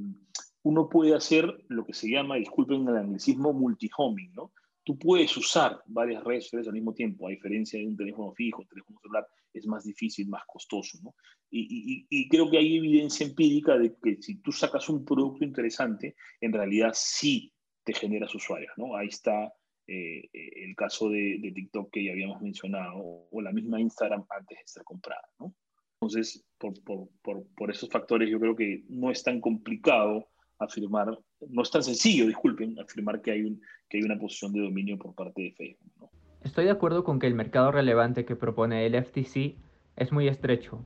uno 0.63 0.89
puede 0.89 1.15
hacer 1.15 1.63
lo 1.69 1.85
que 1.85 1.93
se 1.93 2.09
llama, 2.09 2.35
disculpen 2.35 2.87
el 2.87 2.97
anglicismo, 2.97 3.53
multihoming, 3.53 4.33
¿no? 4.33 4.51
Tú 4.83 4.97
puedes 4.97 5.35
usar 5.37 5.81
varias 5.85 6.23
redes 6.23 6.45
sociales 6.45 6.67
al 6.67 6.73
mismo 6.73 6.93
tiempo, 6.93 7.27
a 7.27 7.31
diferencia 7.31 7.79
de 7.79 7.87
un 7.87 7.95
teléfono 7.95 8.31
fijo, 8.33 8.61
un 8.61 8.67
teléfono 8.67 8.99
celular, 8.99 9.27
es 9.53 9.67
más 9.67 9.83
difícil, 9.83 10.27
más 10.27 10.43
costoso, 10.47 10.97
¿no? 11.03 11.15
Y, 11.51 12.27
creo 12.29 12.49
que 12.49 12.57
hay 12.57 12.77
evidencia 12.77 13.25
empírica 13.25 13.77
de 13.77 13.95
que 14.01 14.21
si 14.21 14.41
tú 14.41 14.51
sacas 14.51 14.87
un 14.89 15.03
producto 15.03 15.43
interesante, 15.43 16.15
en 16.39 16.53
realidad 16.53 16.91
sí 16.93 17.53
te 17.83 17.93
generas 17.93 18.33
usuarios, 18.33 18.71
¿no? 18.77 18.95
Ahí 18.95 19.07
está 19.07 19.53
eh, 19.87 20.29
el 20.31 20.75
caso 20.75 21.09
de, 21.09 21.51
TikTok 21.53 21.91
que 21.91 22.05
ya 22.05 22.11
habíamos 22.11 22.41
mencionado, 22.41 23.27
o 23.29 23.41
la 23.41 23.51
misma 23.51 23.81
Instagram 23.81 24.25
antes 24.29 24.57
de 24.57 24.63
ser 24.65 24.83
comprada, 24.83 25.27
¿no? 25.39 25.53
Entonces, 25.99 26.43
por 26.57 27.69
esos 27.69 27.89
factores, 27.89 28.29
yo 28.29 28.39
creo 28.39 28.55
que 28.55 28.83
no 28.89 29.11
es 29.11 29.21
tan 29.21 29.39
complicado 29.39 30.30
afirmar, 30.61 31.17
no 31.49 31.61
es 31.61 31.71
tan 31.71 31.83
sencillo, 31.83 32.27
disculpen, 32.27 32.79
afirmar 32.79 33.21
que 33.21 33.31
hay, 33.31 33.43
un, 33.43 33.61
que 33.89 33.97
hay 33.97 34.03
una 34.03 34.17
posición 34.17 34.53
de 34.53 34.61
dominio 34.61 34.97
por 34.97 35.13
parte 35.15 35.41
de 35.41 35.51
Facebook. 35.51 36.09
Estoy 36.43 36.65
de 36.65 36.71
acuerdo 36.71 37.03
con 37.03 37.19
que 37.19 37.27
el 37.27 37.35
mercado 37.35 37.71
relevante 37.71 38.25
que 38.25 38.35
propone 38.35 38.85
el 38.85 38.95
FTC 38.95 39.55
es 39.95 40.11
muy 40.11 40.27
estrecho. 40.27 40.83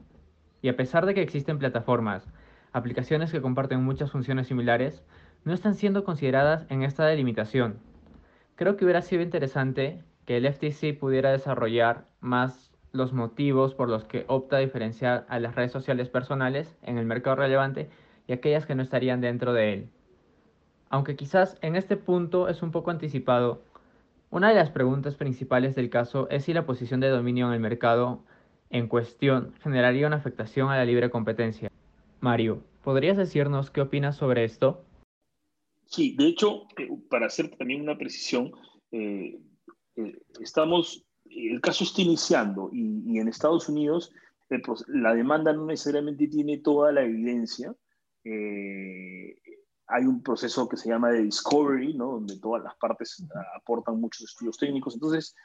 Y 0.62 0.70
a 0.70 0.76
pesar 0.76 1.06
de 1.06 1.14
que 1.14 1.22
existen 1.22 1.60
plataformas, 1.60 2.28
aplicaciones 2.74 3.32
que 3.32 3.42
comparten 3.42 3.84
muchas 3.84 4.12
funciones 4.12 4.48
similares, 4.48 5.04
no 5.44 5.54
están 5.54 5.76
siendo 5.76 6.04
consideradas 6.04 6.66
en 6.70 6.84
esta 6.84 7.06
delimitación. 7.06 7.80
Creo 8.56 8.76
que 8.76 8.84
hubiera 8.84 9.02
sido 9.02 9.22
interesante 9.22 10.04
que 10.26 10.38
el 10.38 10.52
FTC 10.52 10.98
pudiera 11.00 11.32
desarrollar 11.32 12.08
más 12.20 12.72
los 12.92 13.14
motivos 13.14 13.76
por 13.76 13.90
los 13.90 14.06
que 14.06 14.26
opta 14.28 14.58
a 14.58 14.60
diferenciar 14.60 15.26
a 15.30 15.40
las 15.40 15.56
redes 15.56 15.72
sociales 15.72 16.10
personales 16.10 16.78
en 16.82 16.98
el 16.98 17.06
mercado 17.06 17.36
relevante 17.38 17.90
y 18.28 18.34
aquellas 18.34 18.66
que 18.66 18.76
no 18.76 18.84
estarían 18.84 19.22
dentro 19.22 19.54
de 19.54 19.74
él. 19.74 19.90
Aunque 20.90 21.16
quizás 21.16 21.58
en 21.62 21.76
este 21.76 21.98
punto 21.98 22.48
es 22.48 22.62
un 22.62 22.72
poco 22.72 22.92
anticipado, 22.92 23.62
una 24.30 24.50
de 24.50 24.56
las 24.56 24.70
preguntas 24.70 25.16
principales 25.16 25.76
del 25.76 25.90
caso 25.90 26.30
es 26.30 26.46
si 26.46 26.54
la 26.54 26.66
posición 26.66 27.00
de 27.00 27.10
dominio 27.10 27.48
en 27.48 27.54
el 27.54 27.60
mercado 27.60 28.24
en 28.70 28.88
cuestión 28.88 29.54
generaría 29.62 30.08
una 30.08 30.18
afectación 30.18 30.70
a 30.70 30.78
la 30.78 30.86
libre 30.86 31.10
competencia. 31.10 31.72
Mario, 32.20 32.64
¿podrías 32.84 33.18
decirnos 33.18 33.70
qué 33.70 33.82
opinas 33.82 34.18
sobre 34.18 34.44
esto? 34.44 34.84
Sí, 35.86 36.16
de 36.18 36.28
hecho, 36.28 36.64
para 37.10 37.28
hacer 37.28 37.50
también 37.56 37.82
una 37.82 37.98
precisión, 37.98 38.52
eh, 38.92 39.40
eh, 39.96 40.20
estamos, 40.42 41.06
el 41.30 41.62
caso 41.62 41.84
está 41.84 42.02
iniciando 42.02 42.70
y, 42.74 43.20
en 43.20 43.28
Estados 43.28 43.70
Unidos 43.70 44.12
la 44.88 45.14
demanda 45.16 45.54
no 45.54 45.66
necesariamente 45.66 46.28
tiene 46.28 46.58
toda 46.60 46.92
la 46.92 47.04
evidencia, 47.04 47.74
eh, 48.26 49.36
hay 49.88 50.06
un 50.06 50.22
proceso 50.24 50.68
que 50.68 50.78
se 50.78 50.90
llama 50.90 51.12
de 51.12 51.22
discovery, 51.22 51.94
¿no? 51.94 52.14
donde 52.14 52.40
todas 52.40 52.64
las 52.64 52.76
partes 52.76 53.24
aportan 53.56 54.02
muchos 54.02 54.24
estudios 54.24 54.58
técnicos. 54.58 54.96
Entonces, 54.96 55.36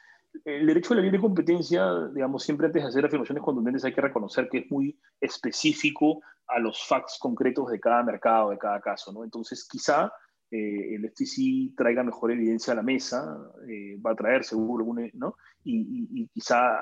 el 0.45 0.65
derecho 0.65 0.93
a 0.93 0.97
la 0.97 1.03
libre 1.03 1.19
competencia, 1.19 1.85
digamos, 2.13 2.43
siempre 2.43 2.67
antes 2.67 2.81
de 2.81 2.89
hacer 2.89 3.05
afirmaciones 3.05 3.43
contundentes 3.43 3.85
hay 3.85 3.93
que 3.93 4.01
reconocer 4.01 4.49
que 4.49 4.59
es 4.59 4.71
muy 4.71 4.99
específico 5.19 6.21
a 6.47 6.59
los 6.59 6.85
facts 6.87 7.17
concretos 7.19 7.69
de 7.69 7.79
cada 7.79 8.03
mercado, 8.03 8.49
de 8.49 8.57
cada 8.57 8.81
caso. 8.81 9.11
¿no? 9.13 9.23
Entonces, 9.23 9.67
quizá 9.69 10.11
eh, 10.49 10.95
el 10.95 11.09
FTC 11.09 11.75
traiga 11.77 12.03
mejor 12.03 12.31
evidencia 12.31 12.73
a 12.73 12.77
la 12.77 12.83
mesa, 12.83 13.37
eh, 13.69 13.97
va 14.05 14.11
a 14.11 14.15
traer 14.15 14.43
seguro, 14.43 14.85
¿no? 15.13 15.35
Y, 15.63 16.09
y, 16.11 16.27
quizá, 16.27 16.77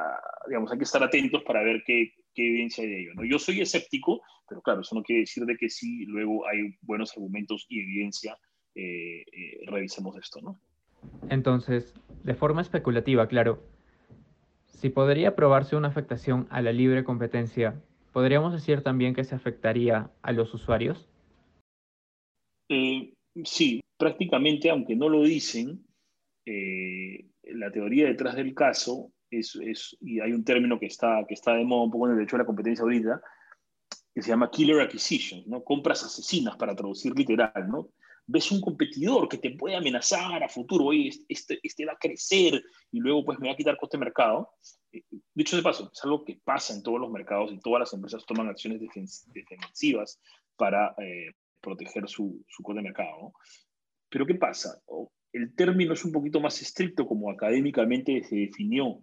digamos, 0.47 0.71
hay 0.71 0.77
que 0.77 0.85
estar 0.85 1.03
atentos 1.03 1.43
para 1.43 1.61
ver 1.61 1.83
qué, 1.85 2.13
qué 2.39 2.47
evidencia 2.47 2.83
hay 2.83 2.89
de 2.89 3.01
ello. 3.01 3.13
¿no? 3.15 3.25
Yo 3.25 3.37
soy 3.37 3.59
escéptico, 3.59 4.21
pero 4.47 4.61
claro, 4.61 4.81
eso 4.81 4.95
no 4.95 5.03
quiere 5.03 5.21
decir 5.21 5.43
de 5.45 5.57
que 5.57 5.69
sí, 5.69 6.05
luego 6.05 6.47
hay 6.47 6.75
buenos 6.81 7.11
argumentos 7.17 7.65
y 7.67 7.81
evidencia, 7.81 8.37
eh, 8.75 9.23
eh, 9.31 9.59
revisemos 9.67 10.15
esto, 10.17 10.39
¿no? 10.41 10.59
Entonces, 11.29 11.93
de 12.23 12.33
forma 12.35 12.61
especulativa, 12.61 13.27
claro, 13.27 13.61
si 14.67 14.89
podría 14.89 15.35
probarse 15.35 15.75
una 15.75 15.89
afectación 15.89 16.47
a 16.49 16.61
la 16.61 16.71
libre 16.71 17.03
competencia, 17.03 17.81
¿podríamos 18.13 18.53
decir 18.53 18.83
también 18.83 19.13
que 19.13 19.25
se 19.25 19.35
afectaría 19.35 20.09
a 20.21 20.31
los 20.31 20.53
usuarios? 20.53 21.09
Eh, 22.69 23.13
sí, 23.43 23.81
prácticamente, 23.97 24.69
aunque 24.69 24.95
no 24.95 25.09
lo 25.09 25.23
dicen, 25.23 25.85
la 27.43 27.71
teoría 27.71 28.07
detrás 28.07 28.35
del 28.35 28.55
caso 28.55 29.11
es, 29.31 29.55
es, 29.55 29.97
y 30.01 30.19
hay 30.19 30.31
un 30.31 30.43
término 30.43 30.79
que 30.79 30.87
está, 30.87 31.23
que 31.27 31.33
está 31.33 31.53
de 31.53 31.65
moda 31.65 31.83
un 31.83 31.91
poco 31.91 32.05
en 32.05 32.11
el 32.11 32.17
derecho 32.17 32.35
a 32.35 32.39
la 32.39 32.45
competencia 32.45 32.83
ahorita, 32.83 33.21
que 34.13 34.21
se 34.21 34.29
llama 34.29 34.49
killer 34.49 34.81
acquisition, 34.81 35.43
¿no? 35.47 35.63
Compras 35.63 36.03
asesinas 36.03 36.57
para 36.57 36.75
traducir 36.75 37.15
literal, 37.15 37.67
¿no? 37.69 37.89
Ves 38.25 38.51
un 38.51 38.61
competidor 38.61 39.27
que 39.27 39.37
te 39.37 39.51
puede 39.51 39.75
amenazar 39.75 40.43
a 40.43 40.49
futuro, 40.49 40.85
oye, 40.85 41.09
este, 41.27 41.59
este 41.63 41.85
va 41.85 41.93
a 41.93 41.97
crecer 41.97 42.61
y 42.91 42.99
luego 42.99 43.25
pues 43.25 43.39
me 43.39 43.47
va 43.47 43.53
a 43.53 43.57
quitar 43.57 43.77
coste 43.77 43.97
de 43.97 44.05
mercado. 44.05 44.51
Eh, 44.91 45.03
dicho 45.33 45.55
de 45.55 45.63
paso, 45.63 45.89
es 45.91 46.03
algo 46.03 46.23
que 46.23 46.39
pasa 46.43 46.73
en 46.73 46.83
todos 46.83 46.99
los 46.99 47.09
mercados 47.09 47.51
y 47.51 47.59
todas 47.59 47.79
las 47.79 47.93
empresas 47.93 48.25
toman 48.25 48.47
acciones 48.47 48.79
defensivas 49.33 50.19
para 50.55 50.93
eh, 50.99 51.31
proteger 51.59 52.07
su, 52.07 52.43
su 52.47 52.61
coste 52.61 52.79
de 52.79 52.83
mercado. 52.83 53.17
¿no? 53.21 53.33
Pero 54.09 54.25
¿qué 54.25 54.35
pasa? 54.35 54.79
El 55.33 55.53
término 55.55 55.93
es 55.93 56.03
un 56.05 56.11
poquito 56.11 56.39
más 56.39 56.61
estricto 56.61 57.05
como 57.05 57.29
académicamente 57.29 58.23
se 58.23 58.35
definió. 58.35 59.01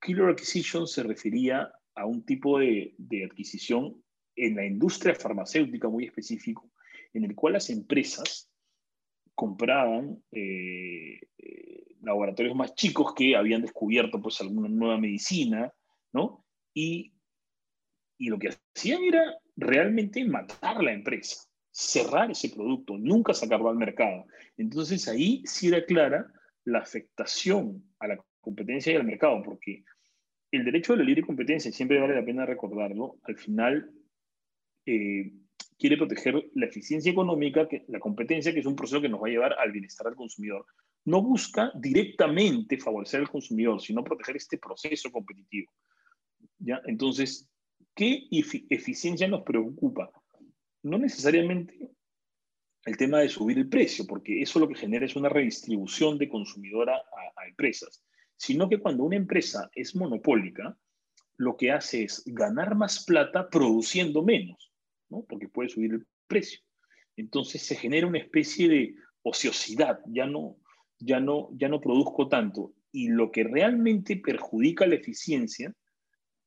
Killer 0.00 0.30
acquisition 0.30 0.86
se 0.86 1.02
refería 1.02 1.72
a 1.94 2.06
un 2.06 2.24
tipo 2.24 2.58
de, 2.58 2.94
adquisición 3.28 4.02
en 4.36 4.56
la 4.56 4.64
industria 4.64 5.14
farmacéutica 5.14 5.88
muy 5.88 6.06
específico, 6.06 6.70
en 7.12 7.24
el 7.24 7.34
cual 7.34 7.54
las 7.54 7.68
empresas 7.70 8.48
compraban 9.34 10.22
eh, 10.30 11.20
eh, 11.38 11.86
laboratorios 12.02 12.54
más 12.54 12.74
chicos 12.74 13.14
que 13.14 13.36
habían 13.36 13.62
descubierto 13.62 14.20
pues 14.20 14.40
alguna 14.40 14.68
nueva 14.68 14.98
medicina, 14.98 15.72
¿no? 16.12 16.46
Y, 16.72 17.12
y 18.18 18.28
lo 18.28 18.38
que 18.38 18.50
hacían 18.50 19.02
era 19.02 19.38
realmente 19.56 20.24
matar 20.24 20.82
la 20.82 20.92
empresa 20.92 21.49
cerrar 21.70 22.30
ese 22.30 22.50
producto, 22.50 22.98
nunca 22.98 23.34
sacarlo 23.34 23.68
al 23.68 23.76
mercado. 23.76 24.26
Entonces 24.56 25.06
ahí 25.08 25.42
sí 25.46 25.68
era 25.68 25.84
clara 25.84 26.32
la 26.64 26.80
afectación 26.80 27.84
a 27.98 28.08
la 28.08 28.24
competencia 28.40 28.92
y 28.92 28.96
al 28.96 29.04
mercado, 29.04 29.42
porque 29.42 29.84
el 30.50 30.64
derecho 30.64 30.92
a 30.92 30.96
la 30.96 31.04
libre 31.04 31.22
competencia, 31.22 31.70
siempre 31.72 32.00
vale 32.00 32.14
la 32.14 32.24
pena 32.24 32.44
recordarlo, 32.44 33.18
al 33.22 33.36
final 33.36 33.90
eh, 34.86 35.32
quiere 35.78 35.96
proteger 35.96 36.50
la 36.54 36.66
eficiencia 36.66 37.12
económica, 37.12 37.68
que, 37.68 37.84
la 37.88 38.00
competencia, 38.00 38.52
que 38.52 38.60
es 38.60 38.66
un 38.66 38.76
proceso 38.76 39.00
que 39.00 39.08
nos 39.08 39.22
va 39.22 39.28
a 39.28 39.30
llevar 39.30 39.54
al 39.58 39.72
bienestar 39.72 40.06
del 40.06 40.16
consumidor. 40.16 40.66
No 41.04 41.22
busca 41.22 41.72
directamente 41.74 42.76
favorecer 42.76 43.20
al 43.20 43.30
consumidor, 43.30 43.80
sino 43.80 44.04
proteger 44.04 44.36
este 44.36 44.58
proceso 44.58 45.10
competitivo. 45.10 45.72
¿Ya? 46.58 46.80
Entonces, 46.84 47.48
¿qué 47.94 48.28
eficiencia 48.68 49.26
nos 49.28 49.42
preocupa? 49.42 50.10
No 50.82 50.98
necesariamente 50.98 51.90
el 52.86 52.96
tema 52.96 53.18
de 53.18 53.28
subir 53.28 53.58
el 53.58 53.68
precio, 53.68 54.06
porque 54.06 54.40
eso 54.40 54.58
lo 54.58 54.68
que 54.68 54.74
genera 54.74 55.04
es 55.04 55.16
una 55.16 55.28
redistribución 55.28 56.18
de 56.18 56.28
consumidora 56.28 56.96
a, 56.96 57.46
empresas, 57.46 58.04
sino 58.36 58.68
que 58.68 58.78
cuando 58.78 59.04
una 59.04 59.16
empresa 59.16 59.70
es 59.74 59.94
monopólica, 59.94 60.78
lo 61.36 61.56
que 61.56 61.72
hace 61.72 62.04
es 62.04 62.22
ganar 62.26 62.74
más 62.74 63.04
plata 63.04 63.48
produciendo 63.48 64.22
menos, 64.22 64.72
¿no? 65.08 65.24
porque 65.28 65.48
puede 65.48 65.68
subir 65.68 65.92
el 65.92 66.06
precio. 66.26 66.60
Entonces 67.16 67.62
se 67.62 67.76
genera 67.76 68.06
una 68.06 68.18
especie 68.18 68.68
de 68.68 68.94
ociosidad, 69.22 70.00
ya 70.06 70.26
no, 70.26 70.56
ya 70.98 71.20
no, 71.20 71.50
ya 71.52 71.68
no 71.68 71.80
produzco 71.80 72.28
tanto. 72.28 72.74
Y 72.92 73.08
lo 73.08 73.30
que 73.30 73.44
realmente 73.44 74.16
perjudica 74.16 74.86
la 74.86 74.96
eficiencia 74.96 75.74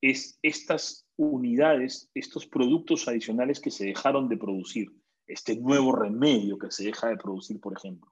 es 0.01 0.39
estas 0.41 1.02
unidades, 1.15 2.09
estos 2.13 2.45
productos 2.47 3.07
adicionales 3.07 3.59
que 3.59 3.71
se 3.71 3.85
dejaron 3.85 4.29
de 4.29 4.37
producir, 4.37 4.91
este 5.27 5.55
nuevo 5.55 5.95
remedio 5.95 6.57
que 6.57 6.71
se 6.71 6.85
deja 6.85 7.09
de 7.09 7.17
producir, 7.17 7.59
por 7.59 7.77
ejemplo. 7.77 8.11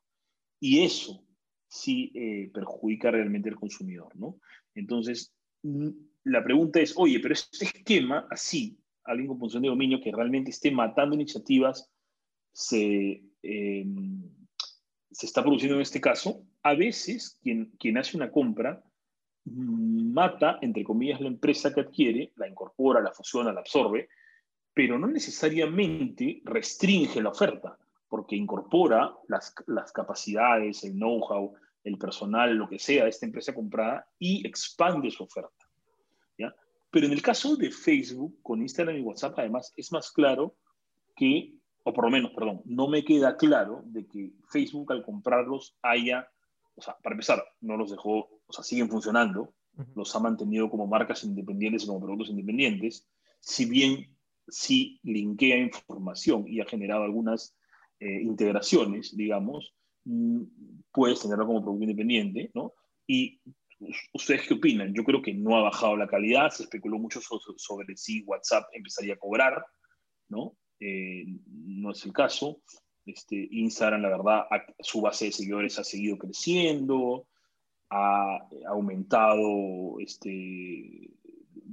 Y 0.60 0.84
eso 0.84 1.26
sí 1.68 2.12
eh, 2.16 2.52
perjudica 2.54 3.12
realmente 3.12 3.50
al 3.50 3.56
consumidor, 3.56 4.16
¿no? 4.16 4.40
Entonces, 4.76 5.34
mm, 5.64 5.90
la 6.26 6.44
pregunta 6.44 6.80
es, 6.80 6.94
oye, 6.98 7.20
pero 7.20 7.34
este 7.34 7.66
esquema 7.66 8.28
así, 8.30 8.78
alguien 9.04 9.28
con 9.28 9.40
función 9.40 9.64
de 9.64 9.70
dominio 9.70 10.02
que 10.02 10.12
realmente 10.12 10.52
esté 10.52 10.70
matando 10.72 11.16
iniciativas, 11.16 11.90
se, 12.54 13.24
em, 13.42 14.30
se 15.10 15.26
está 15.26 15.42
produciendo 15.42 15.76
en 15.76 15.82
este 15.82 16.02
caso, 16.02 16.46
a 16.62 16.76
veces 16.76 17.40
quien, 17.42 17.72
quien 17.80 17.98
hace 17.98 18.18
una 18.18 18.32
compra 18.32 18.84
mata, 19.46 20.60
entre 20.62 20.84
comillas, 20.84 21.22
la 21.22 21.28
empresa 21.28 21.74
que 21.74 21.82
adquiere, 21.82 22.32
la 22.36 22.48
incorpora, 22.48 23.02
la 23.02 23.12
fusiona, 23.12 23.52
la 23.52 23.62
absorbe, 23.62 24.10
pero 24.74 24.98
no 24.98 25.08
necesariamente 25.08 26.42
restringe 26.46 27.22
la 27.22 27.30
oferta, 27.30 27.78
porque 28.08 28.36
incorpora 28.36 29.14
las, 29.28 29.54
las 29.68 29.92
capacidades, 29.92 30.84
el 30.84 30.94
know-how, 30.94 31.54
el 31.84 31.98
personal, 31.98 32.56
lo 32.56 32.70
que 32.70 32.80
sea 32.80 33.04
de 33.04 33.10
esta 33.10 33.26
empresa 33.26 33.54
comprada 33.54 34.08
y 34.20 34.46
expande 34.46 35.10
su 35.12 35.24
oferta. 35.24 35.68
¿ya? 36.38 36.54
Pero 36.90 37.08
en 37.08 37.14
el 37.14 37.22
caso 37.22 37.56
de 37.56 37.72
Facebook, 37.72 38.40
con 38.42 38.62
Instagram 38.62 38.98
y 38.98 39.02
WhatsApp, 39.02 39.40
además, 39.40 39.74
es 39.76 39.92
más 39.92 40.12
claro 40.12 40.56
que, 41.16 41.56
o 41.84 41.94
por 41.94 42.06
lo 42.06 42.12
menos, 42.12 42.32
perdón, 42.32 42.62
no 42.66 42.88
me 42.88 43.04
queda 43.04 43.38
claro 43.38 43.82
de 43.86 44.06
que 44.08 44.34
Facebook 44.50 44.92
al 44.92 45.04
comprarlos 45.04 45.78
haya, 45.82 46.30
o 46.76 46.82
sea, 46.82 46.98
para 47.02 47.14
empezar, 47.14 47.44
no 47.62 47.78
los 47.78 47.92
dejó, 47.92 48.30
o 48.52 48.54
sea, 48.54 48.64
siguen 48.64 48.90
funcionando, 48.90 49.54
los 49.96 50.14
ha 50.16 50.20
mantenido 50.20 50.70
como 50.70 50.86
marcas 50.86 51.24
independientes 51.24 51.84
y 51.84 51.88
como 51.88 52.02
productos 52.02 52.30
independientes, 52.30 53.08
si 53.40 53.66
bien 53.66 54.18
sí 54.48 55.00
linkea 55.04 55.58
información 55.58 56.46
y 56.48 56.60
ha 56.60 56.66
generado 56.66 57.04
algunas 57.04 57.56
eh, 58.00 58.22
integraciones, 58.22 59.16
digamos, 59.16 59.74
mm, 60.04 60.42
puedes 60.92 61.22
tenerlo 61.22 61.48
como 61.48 61.62
producto 61.62 61.84
independiente, 61.84 62.52
¿no? 62.54 62.74
Y 63.08 63.42
¿Ustedes 64.14 64.48
qué 64.48 64.54
opinan? 64.54 64.94
Yo 64.94 65.04
creo 65.04 65.22
que 65.22 65.34
no 65.34 65.58
ha 65.58 65.64
bajado 65.64 65.98
la 65.98 66.08
calidad, 66.08 66.52
se 66.52 66.64
especuló 66.64 67.00
mucho 67.00 67.20
sobre, 67.20 67.98
si 67.98 68.22
WhatsApp 68.24 68.66
empezaría 68.74 69.16
a 69.16 69.18
cobrar, 69.18 69.66
¿no? 70.30 70.56
Eh, 70.80 71.26
no 71.48 71.92
es 71.92 72.06
el 72.06 72.14
caso. 72.14 72.62
Este, 73.06 73.48
Instagram, 73.50 74.04
la 74.04 74.10
verdad, 74.10 74.46
su 74.80 75.02
base 75.02 75.26
de 75.26 75.32
seguidores 75.32 75.80
ha 75.80 75.84
seguido 75.84 76.18
creciendo, 76.18 77.28
ha 77.92 78.48
aumentado 78.68 80.00
este, 80.00 81.12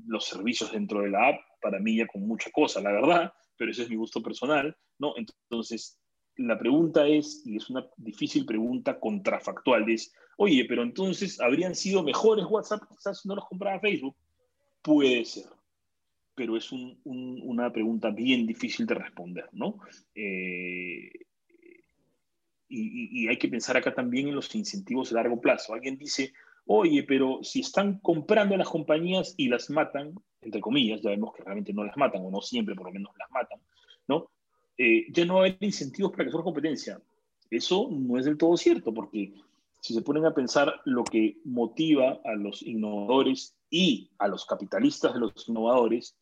los 0.06 0.24
servicios 0.24 0.72
dentro 0.72 1.02
de 1.02 1.10
la 1.10 1.28
app, 1.28 1.40
para 1.62 1.78
mí 1.78 1.96
ya 1.96 2.06
con 2.06 2.26
mucha 2.26 2.50
cosa, 2.50 2.80
la 2.80 2.92
verdad, 2.92 3.32
pero 3.56 3.70
ese 3.70 3.84
es 3.84 3.90
mi 3.90 3.96
gusto 3.96 4.22
personal, 4.22 4.76
¿no? 4.98 5.14
Entonces, 5.16 5.98
la 6.36 6.58
pregunta 6.58 7.06
es, 7.06 7.42
y 7.46 7.56
es 7.56 7.70
una 7.70 7.86
difícil 7.96 8.44
pregunta 8.44 8.98
contrafactual, 8.98 9.88
es, 9.90 10.12
oye, 10.36 10.64
pero 10.68 10.82
entonces 10.82 11.40
habrían 11.40 11.74
sido 11.74 12.02
mejores 12.02 12.46
WhatsApp 12.48 12.82
quizás 12.88 13.20
si 13.20 13.28
no 13.28 13.36
los 13.36 13.46
compraba 13.46 13.80
Facebook. 13.80 14.16
Puede 14.82 15.24
ser, 15.24 15.46
pero 16.34 16.56
es 16.56 16.70
una 16.72 17.72
pregunta 17.72 18.10
bien 18.10 18.46
difícil 18.46 18.86
de 18.86 18.94
responder, 18.94 19.48
¿no? 19.52 19.78
Eh, 20.14 21.10
y, 22.68 23.28
hay 23.28 23.36
que 23.38 23.48
pensar 23.48 23.76
acá 23.76 23.94
también 23.94 24.28
en 24.28 24.34
los 24.34 24.54
incentivos 24.54 25.12
a 25.12 25.16
largo 25.16 25.40
plazo. 25.40 25.72
Alguien 25.72 25.96
dice, 25.96 26.32
oye, 26.66 27.02
pero 27.02 27.40
si 27.42 27.60
están 27.60 27.98
comprando 28.00 28.56
las 28.56 28.68
compañías 28.68 29.34
y 29.36 29.48
las 29.48 29.70
matan, 29.70 30.14
entre 30.42 30.60
comillas, 30.60 31.00
ya 31.00 31.10
vemos 31.10 31.34
que 31.34 31.42
realmente 31.42 31.72
no 31.72 31.84
las 31.84 31.96
matan, 31.96 32.24
o 32.24 32.30
no 32.30 32.40
siempre 32.40 32.74
por 32.74 32.86
lo 32.86 32.92
menos 32.92 33.12
las 33.18 33.30
matan, 33.30 33.60
¿no? 34.06 34.30
Eh, 34.76 35.06
ya 35.10 35.24
no 35.24 35.42
hay 35.42 35.56
incentivos 35.60 36.12
para 36.12 36.24
que 36.24 36.30
surja 36.30 36.44
competencia. 36.44 37.00
Eso 37.50 37.88
no 37.90 38.18
es 38.18 38.26
del 38.26 38.36
todo 38.36 38.56
cierto, 38.56 38.92
porque 38.92 39.34
si 39.80 39.94
se 39.94 40.02
ponen 40.02 40.26
a 40.26 40.34
pensar 40.34 40.80
lo 40.84 41.04
que 41.04 41.38
motiva 41.44 42.20
a 42.24 42.34
los 42.34 42.62
innovadores 42.62 43.56
y 43.70 44.10
a 44.18 44.28
los 44.28 44.44
capitalistas 44.44 45.14
de 45.14 45.20
los 45.20 45.48
innovadores, 45.48 46.16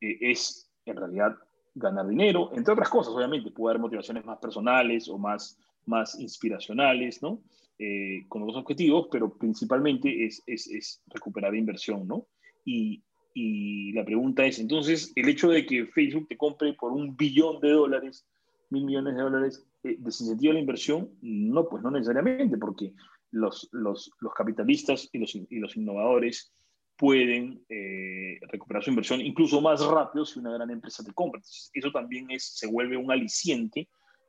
eh, 0.00 0.18
es 0.20 0.70
en 0.84 0.96
realidad 0.96 1.36
ganar 1.74 2.06
dinero, 2.06 2.50
entre 2.54 2.72
otras 2.72 2.88
cosas, 2.88 3.14
obviamente, 3.14 3.50
puede 3.50 3.72
haber 3.72 3.82
motivaciones 3.82 4.24
más 4.24 4.38
personales 4.38 5.08
o 5.08 5.18
más, 5.18 5.58
más 5.88 6.18
inspiracionales, 6.20 7.22
¿no? 7.22 7.42
Eh, 7.78 8.24
con 8.28 8.42
otros 8.42 8.58
objetivos, 8.58 9.08
pero 9.10 9.36
principalmente 9.36 10.26
es, 10.26 10.42
es, 10.46 10.66
es 10.68 11.02
recuperar 11.06 11.54
inversión, 11.54 12.06
¿no? 12.06 12.26
Y, 12.64 13.02
y 13.34 13.92
la 13.92 14.04
pregunta 14.04 14.44
es, 14.44 14.58
entonces, 14.58 15.12
el 15.14 15.28
hecho 15.28 15.48
de 15.48 15.64
que 15.64 15.86
Facebook 15.86 16.28
te 16.28 16.36
compre 16.36 16.72
por 16.74 16.92
un 16.92 17.16
billón 17.16 17.60
de 17.60 17.70
dólares, 17.70 18.26
mil 18.70 18.84
millones 18.84 19.14
de 19.14 19.22
dólares, 19.22 19.68
eh, 19.84 19.96
desincentiva 19.98 20.54
la 20.54 20.60
inversión? 20.60 21.10
No, 21.22 21.68
pues 21.68 21.82
no 21.82 21.90
necesariamente, 21.90 22.58
porque 22.58 22.92
los, 23.30 23.68
los, 23.72 24.10
los 24.20 24.34
capitalistas 24.34 25.08
y 25.12 25.18
los, 25.18 25.34
y 25.34 25.58
los, 25.58 25.76
innovadores 25.76 26.52
pueden 26.96 27.64
eh, 27.68 28.40
recuperar 28.48 28.82
su 28.82 28.90
inversión 28.90 29.20
incluso 29.20 29.60
más 29.60 29.84
rápido 29.86 30.24
si 30.24 30.40
una 30.40 30.52
gran 30.52 30.70
empresa 30.70 31.04
te 31.04 31.12
compra. 31.12 31.38
Entonces, 31.38 31.70
eso 31.72 31.92
también 31.92 32.30
es, 32.30 32.56
se 32.56 32.66
vuelve 32.66 32.96
un 32.96 33.12
aliciente 33.12 33.88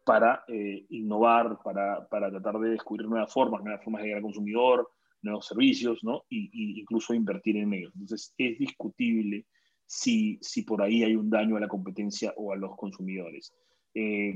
para 0.10 0.44
eh, 0.48 0.88
innovar, 0.90 1.60
para, 1.64 2.08
para, 2.10 2.32
tratar 2.32 2.60
de 2.60 2.72
descubrir 2.72 3.08
nuevas 3.08 3.32
formas, 3.32 3.62
nuevas 3.64 3.84
formas 3.84 4.02
de 4.02 4.08
llegar 4.08 4.18
al 4.18 4.24
consumidor, 4.24 4.90
nuevos 5.22 5.46
servicios, 5.46 6.04
¿no? 6.04 6.24
Y, 6.30 6.80
incluso 6.82 7.14
invertir 7.14 7.58
en 7.58 7.72
ellos. 7.76 7.92
Entonces, 7.94 8.34
es 8.36 8.58
discutible 8.58 9.46
si, 9.86 10.40
si 10.42 10.64
por 10.64 10.82
ahí 10.82 11.04
hay 11.04 11.16
un 11.16 11.30
daño 11.30 11.58
a 11.58 11.60
la 11.60 11.68
competencia 11.68 12.34
o 12.38 12.52
a 12.52 12.56
los 12.56 12.76
consumidores. 12.76 13.54
Eh, 13.94 14.34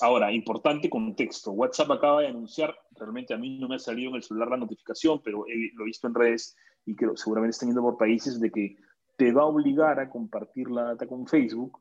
ahora, 0.00 0.30
importante 0.30 0.88
contexto. 0.88 1.50
WhatsApp 1.50 1.90
acaba 1.90 2.20
de 2.20 2.28
anunciar, 2.28 2.78
realmente 2.92 3.34
a 3.34 3.36
mí 3.36 3.58
no 3.58 3.66
me 3.66 3.74
ha 3.74 3.80
salido 3.80 4.10
en 4.10 4.16
el 4.16 4.22
celular 4.22 4.50
la 4.50 4.58
notificación, 4.58 5.20
pero 5.24 5.38
lo 5.38 5.82
he 5.82 5.86
visto 5.86 6.06
en 6.06 6.14
redes 6.14 6.54
y 6.84 6.94
que 6.94 7.08
seguramente 7.16 7.54
están 7.54 7.70
yendo 7.70 7.82
por 7.82 7.98
países 7.98 8.38
de 8.38 8.52
que 8.52 8.76
te 9.16 9.32
va 9.32 9.42
a 9.42 9.46
obligar 9.46 9.98
a 9.98 10.08
compartir 10.08 10.70
la 10.70 10.82
data 10.82 11.08
con 11.08 11.26
Facebook 11.26 11.80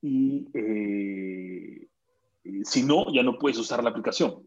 y 0.00 0.48
eh, 0.54 1.88
si 2.64 2.82
no, 2.82 3.12
ya 3.12 3.22
no 3.22 3.38
puedes 3.38 3.58
usar 3.58 3.82
la 3.82 3.90
aplicación, 3.90 4.46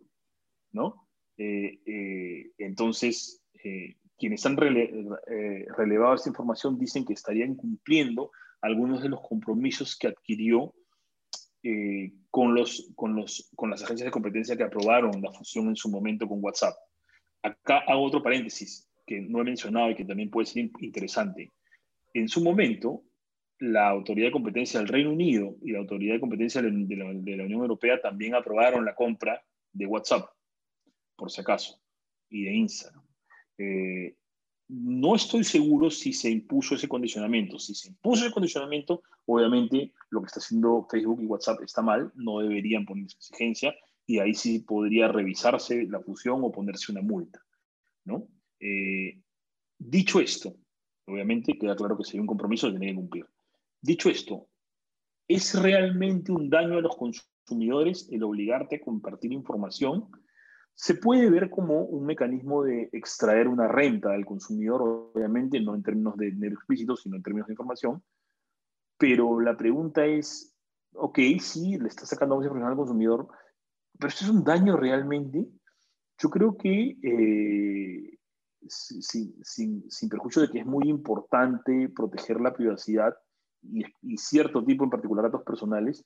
¿no? 0.71 1.07
Eh, 1.37 1.79
eh, 1.85 2.51
entonces, 2.57 3.43
eh, 3.63 3.95
quienes 4.17 4.45
han 4.45 4.57
relevado 4.57 6.15
esta 6.15 6.29
información 6.29 6.77
dicen 6.77 7.05
que 7.05 7.13
estarían 7.13 7.55
cumpliendo 7.55 8.31
algunos 8.61 9.03
de 9.03 9.09
los 9.09 9.21
compromisos 9.21 9.95
que 9.95 10.07
adquirió 10.07 10.73
con, 12.31 12.55
los, 12.55 12.91
con, 12.95 13.15
los, 13.15 13.51
con 13.55 13.69
las 13.69 13.83
agencias 13.83 14.05
de 14.05 14.11
competencia 14.11 14.55
que 14.55 14.63
aprobaron 14.63 15.21
la 15.21 15.33
fusión 15.33 15.67
en 15.67 15.75
su 15.75 15.89
momento 15.89 16.27
con 16.27 16.41
WhatsApp. 16.41 16.73
Acá 17.43 17.79
hago 17.79 18.03
otro 18.03 18.23
paréntesis 18.23 18.89
que 19.05 19.19
no 19.19 19.41
he 19.41 19.43
mencionado 19.43 19.91
y 19.91 19.95
que 19.95 20.05
también 20.05 20.29
puede 20.29 20.45
ser 20.45 20.69
interesante. 20.79 21.51
En 22.13 22.29
su 22.29 22.41
momento, 22.41 23.03
la 23.59 23.89
Autoridad 23.89 24.27
de 24.27 24.31
Competencia 24.31 24.79
del 24.79 24.89
Reino 24.89 25.11
Unido 25.11 25.55
y 25.61 25.71
la 25.71 25.79
Autoridad 25.79 26.13
de 26.13 26.19
Competencia 26.19 26.61
de 26.61 26.71
la, 26.71 27.05
Unión 27.05 27.61
Europea 27.61 27.99
también 28.01 28.35
aprobaron 28.35 28.85
la 28.85 28.95
compra 28.95 29.41
de 29.73 29.85
WhatsApp 29.85 30.29
por 31.17 31.31
si 31.31 31.41
acaso, 31.41 31.81
y 32.29 32.43
de 32.43 32.53
Instagram. 32.53 33.03
Eh, 33.57 34.15
no 34.69 35.15
estoy 35.15 35.43
seguro 35.43 35.89
si 35.89 36.13
se 36.13 36.29
impuso 36.29 36.75
ese 36.75 36.87
condicionamiento. 36.87 37.57
Si 37.57 37.73
se 37.73 37.89
impuso 37.89 38.25
ese 38.25 38.33
condicionamiento, 38.33 39.01
obviamente 39.25 39.93
lo 40.09 40.21
que 40.21 40.27
está 40.27 40.39
haciendo 40.39 40.87
Facebook 40.89 41.21
y 41.21 41.25
WhatsApp 41.25 41.61
está 41.63 41.81
mal, 41.81 42.11
no 42.15 42.39
deberían 42.39 42.85
poner 42.85 43.05
esa 43.05 43.17
exigencia 43.17 43.75
y 44.05 44.19
ahí 44.19 44.33
sí 44.33 44.59
podría 44.59 45.07
revisarse 45.07 45.85
la 45.87 45.99
fusión 45.99 46.41
o 46.43 46.51
ponerse 46.51 46.91
una 46.91 47.01
multa. 47.01 47.41
¿no? 48.05 48.27
Eh, 48.59 49.19
dicho 49.77 50.19
esto, 50.19 50.55
obviamente 51.05 51.57
queda 51.57 51.75
claro 51.75 51.97
que 51.97 52.03
hay 52.13 52.19
un 52.19 52.27
compromiso, 52.27 52.67
se 52.67 52.77
tiene 52.77 52.93
que 52.93 52.95
cumplir. 52.95 53.25
Dicho 53.87 54.09
esto, 54.09 54.49
¿es 55.29 55.55
realmente 55.55 56.33
un 56.33 56.49
daño 56.49 56.77
a 56.77 56.81
los 56.81 56.97
consumidores 56.97 58.09
el 58.11 58.21
obligarte 58.23 58.75
a 58.75 58.81
compartir 58.81 59.31
información? 59.31 60.09
se 60.79 60.93
puede 60.93 61.29
ver 61.31 61.49
como 61.49 61.85
un 61.85 62.05
mecanismo 62.05 62.63
de 62.63 62.89
extraer 62.91 63.47
una 63.47 63.67
renta 63.67 64.11
del 64.11 64.25
consumidor, 64.25 65.11
obviamente 65.15 65.59
no 65.61 65.73
en 65.73 65.81
términos 65.81 66.17
de 66.17 66.27
dinero 66.27 66.53
explícito, 66.53 66.97
sino 66.97 67.15
en 67.15 67.23
términos 67.23 67.47
de 67.47 67.53
información. 67.53 68.03
Pero 68.97 69.39
la 69.39 69.55
pregunta 69.55 70.05
es, 70.05 70.55
ok, 70.91 71.17
sí, 71.39 71.79
le 71.79 71.87
está 71.87 72.05
sacando 72.05 72.35
más 72.35 72.43
información 72.43 72.71
al 72.71 72.77
consumidor, 72.77 73.27
pero 73.97 74.09
esto 74.09 74.25
es 74.25 74.29
un 74.29 74.43
daño 74.43 74.75
realmente. 74.75 75.47
Yo 76.19 76.29
creo 76.29 76.55
que, 76.57 76.97
eh, 77.01 78.19
sin, 78.67 79.43
sin, 79.43 79.89
sin, 79.89 80.09
perjuicio 80.09 80.43
de 80.43 80.49
que 80.49 80.59
es 80.59 80.65
muy 80.65 80.89
importante 80.89 81.89
proteger 81.89 82.39
la 82.39 82.53
privacidad 82.53 83.15
y, 83.71 83.83
y 84.01 84.17
cierto 84.17 84.63
tipo 84.63 84.83
en 84.83 84.89
particular 84.89 85.25
datos 85.25 85.43
personales, 85.43 86.05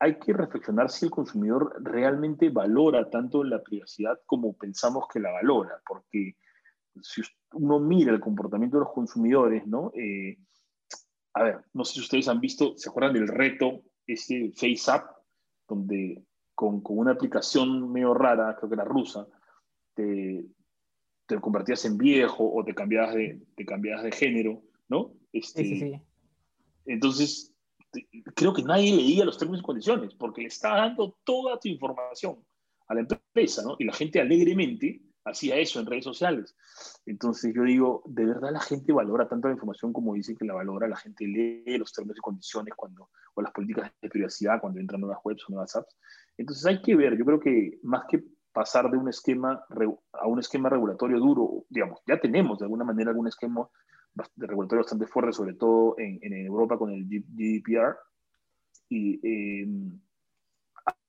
hay 0.00 0.18
que 0.18 0.32
reflexionar 0.32 0.90
si 0.90 1.06
el 1.06 1.10
consumidor 1.10 1.74
realmente 1.82 2.50
valora 2.50 3.10
tanto 3.10 3.42
la 3.42 3.62
privacidad 3.62 4.20
como 4.26 4.52
pensamos 4.52 5.06
que 5.12 5.20
la 5.20 5.32
valora, 5.32 5.80
porque 5.86 6.36
si 7.02 7.22
uno 7.52 7.80
mira 7.80 8.12
el 8.12 8.20
comportamiento 8.20 8.76
de 8.76 8.84
los 8.84 8.92
consumidores, 8.92 9.66
¿no? 9.66 9.90
Eh, 9.94 10.38
a 11.34 11.42
ver, 11.42 11.60
no 11.72 11.84
sé 11.84 11.94
si 11.94 12.00
ustedes 12.00 12.28
han 12.28 12.40
visto, 12.40 12.76
¿se 12.76 12.88
acuerdan 12.88 13.14
del 13.14 13.28
reto, 13.28 13.82
este 14.06 14.52
FaceApp, 14.52 15.10
donde 15.68 16.24
con, 16.54 16.80
con, 16.80 16.98
una 16.98 17.12
aplicación 17.12 17.92
medio 17.92 18.14
rara, 18.14 18.56
creo 18.56 18.68
que 18.68 18.74
era 18.74 18.84
rusa, 18.84 19.26
te, 19.94 20.44
te 21.26 21.40
convertías 21.40 21.84
en 21.84 21.98
viejo 21.98 22.50
o 22.52 22.64
te 22.64 22.74
cambiabas 22.74 23.14
de, 23.14 23.40
te 23.54 23.64
cambiabas 23.64 24.04
de 24.04 24.12
género, 24.12 24.62
¿no? 24.88 25.12
Este, 25.32 25.62
sí, 25.62 25.78
sí, 25.78 25.92
sí. 25.92 26.02
Entonces, 26.88 27.54
creo 28.34 28.52
que 28.52 28.62
nadie 28.62 28.94
leía 28.94 29.24
los 29.24 29.38
términos 29.38 29.60
y 29.60 29.66
condiciones, 29.66 30.14
porque 30.14 30.42
le 30.42 30.48
está 30.48 30.76
dando 30.76 31.16
toda 31.24 31.58
tu 31.58 31.68
información 31.68 32.44
a 32.88 32.94
la 32.94 33.00
empresa, 33.00 33.62
¿no? 33.62 33.76
Y 33.78 33.84
la 33.84 33.92
gente 33.92 34.20
alegremente 34.20 35.02
hacía 35.24 35.56
eso 35.56 35.78
en 35.78 35.86
redes 35.86 36.04
sociales. 36.04 36.56
Entonces 37.04 37.52
yo 37.54 37.62
digo, 37.62 38.02
¿de 38.06 38.24
verdad 38.24 38.50
la 38.50 38.60
gente 38.60 38.92
valora 38.92 39.28
tanto 39.28 39.48
la 39.48 39.54
información 39.54 39.92
como 39.92 40.14
dice 40.14 40.34
que 40.34 40.46
la 40.46 40.54
valora? 40.54 40.88
La 40.88 40.96
gente 40.96 41.26
lee 41.26 41.76
los 41.78 41.92
términos 41.92 42.16
y 42.16 42.20
condiciones 42.20 42.74
cuando, 42.74 43.10
o 43.34 43.42
las 43.42 43.52
políticas 43.52 43.92
de 44.00 44.08
privacidad 44.08 44.60
cuando 44.60 44.80
entran 44.80 45.02
nuevas 45.02 45.18
webs 45.24 45.44
o 45.46 45.52
nuevas 45.52 45.76
apps. 45.76 45.96
Entonces 46.38 46.64
hay 46.64 46.80
que 46.80 46.96
ver, 46.96 47.18
yo 47.18 47.26
creo 47.26 47.40
que 47.40 47.78
más 47.82 48.04
que 48.08 48.24
pasar 48.52 48.90
de 48.90 48.96
un 48.96 49.08
esquema 49.08 49.62
a 50.12 50.26
un 50.26 50.38
esquema 50.38 50.70
regulatorio 50.70 51.18
duro, 51.18 51.66
digamos, 51.68 52.00
ya 52.06 52.18
tenemos 52.18 52.58
de 52.58 52.64
alguna 52.64 52.84
manera 52.84 53.10
algún 53.10 53.28
esquema 53.28 53.68
regulatorio 54.36 54.82
bastante 54.82 55.06
fuerte, 55.06 55.32
sobre 55.32 55.54
todo 55.54 55.98
en, 55.98 56.18
en 56.22 56.46
Europa 56.46 56.78
con 56.78 56.90
el 56.92 57.04
GDPR, 57.04 57.96
y 58.88 59.20
eh, 59.22 59.68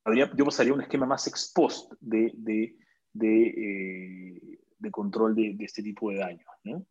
habría, 0.04 0.32
yo 0.36 0.46
pasaría 0.46 0.74
un 0.74 0.82
esquema 0.82 1.06
más 1.06 1.28
ex 1.28 1.52
post 1.54 1.94
de, 2.00 2.32
de, 2.36 2.76
de, 3.14 3.48
eh, 3.48 4.60
de 4.78 4.92
control 4.92 5.36
de, 5.36 5.54
de, 5.56 5.66
este 5.66 5.82
tipo 5.82 6.12
de 6.12 6.18
daños, 6.18 6.48
¿no? 6.64 6.86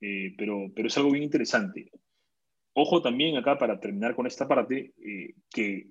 Eh, 0.00 0.34
pero, 0.38 0.70
pero 0.74 0.88
es 0.88 0.96
algo 0.96 1.10
bien 1.10 1.24
interesante. 1.24 1.90
Ojo 2.74 3.02
también 3.02 3.36
acá, 3.36 3.58
para 3.58 3.80
terminar 3.80 4.14
con 4.14 4.26
esta 4.26 4.46
parte, 4.46 4.94
que 5.50 5.90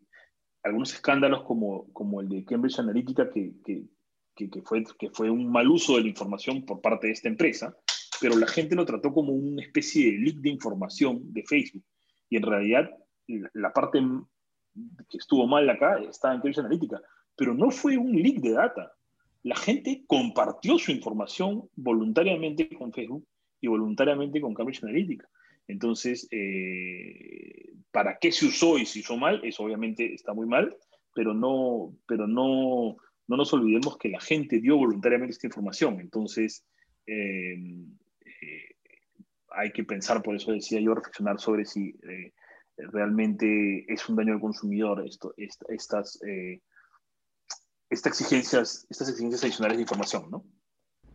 algunos 0.63 0.93
escándalos 0.93 1.43
como, 1.43 1.91
como 1.91 2.21
el 2.21 2.29
de 2.29 2.45
Cambridge 2.45 2.79
Analytica, 2.79 3.29
que, 3.29 3.51
que, 3.65 4.49
que, 4.49 4.61
fue, 4.61 4.85
que 4.97 5.09
fue 5.09 5.29
un 5.29 5.51
mal 5.51 5.67
uso 5.67 5.97
de 5.97 6.03
la 6.03 6.09
información 6.09 6.65
por 6.65 6.79
parte 6.79 7.07
de 7.07 7.13
esta 7.13 7.27
empresa, 7.27 7.75
pero 8.19 8.36
la 8.38 8.47
gente 8.47 8.75
lo 8.75 8.86
trató 8.86 9.13
como 9.13 9.34
una 9.34 9.62
especie 9.62 10.12
de 10.12 10.17
leak 10.17 10.38
de 10.38 10.49
información 10.49 11.34
de 11.34 11.43
Facebook. 11.43 11.84
Y 12.30 12.38
en 12.38 12.43
realidad 12.43 12.89
la 13.53 13.73
parte 13.73 13.99
que 15.10 15.17
estuvo 15.17 15.47
mal 15.47 15.69
acá 15.69 15.99
estaba 15.99 16.34
en 16.34 16.39
Cambridge 16.39 16.60
Analytica, 16.60 17.01
pero 17.36 17.53
no 17.53 17.71
fue 17.71 17.97
un 17.97 18.15
leak 18.15 18.39
de 18.39 18.51
data. 18.51 18.91
La 19.43 19.56
gente 19.56 20.03
compartió 20.08 20.77
su 20.77 20.91
información 20.91 21.69
voluntariamente 21.75 22.69
con 22.69 22.91
Facebook 22.91 23.25
y 23.62 23.67
voluntariamente 23.67 24.41
con 24.41 24.53
Cambridge 24.53 24.84
Analytica. 24.84 25.27
Entonces, 25.67 26.27
eh, 26.32 27.73
¿para 27.91 28.17
qué 28.19 28.32
se 28.32 28.45
usó 28.45 28.77
y 28.77 28.86
se 28.86 28.99
usó 28.99 29.17
mal? 29.17 29.41
Eso 29.43 29.63
obviamente 29.63 30.13
está 30.13 30.34
muy 30.34 30.47
mal, 30.47 30.75
pero 31.13 31.34
no, 31.34 31.93
pero 32.08 32.27
no, 32.27 32.97
no 33.27 33.38
nos 33.38 33.53
olvidemos 33.53 33.97
que 33.97 34.10
la 34.10 34.21
gente 34.21 34.60
dio 34.60 34.77
voluntariamente 34.77 35.34
esta 35.34 35.47
información. 35.47 35.99
Entonces, 35.99 36.65
eh, 37.06 37.58
hay 39.58 39.72
que 39.72 39.84
pensar, 39.84 40.22
por 40.22 40.36
eso 40.36 40.52
decía 40.52 40.80
yo, 40.80 40.93
reflexionar 40.93 41.39
sobre 41.39 41.65
si 41.65 41.96
realmente 42.78 43.91
es 43.91 44.08
un 44.08 44.15
daño 44.15 44.34
al 44.34 44.39
consumidor 44.39 45.04
esto, 45.06 45.34
estas, 45.67 46.22
eh, 46.24 46.62
estas, 47.89 48.12
exigencias, 48.12 48.86
estas 48.89 49.10
exigencias 49.10 49.43
adicionales 49.43 49.78
de 49.78 49.82
información, 49.82 50.30
¿no? 50.30 50.46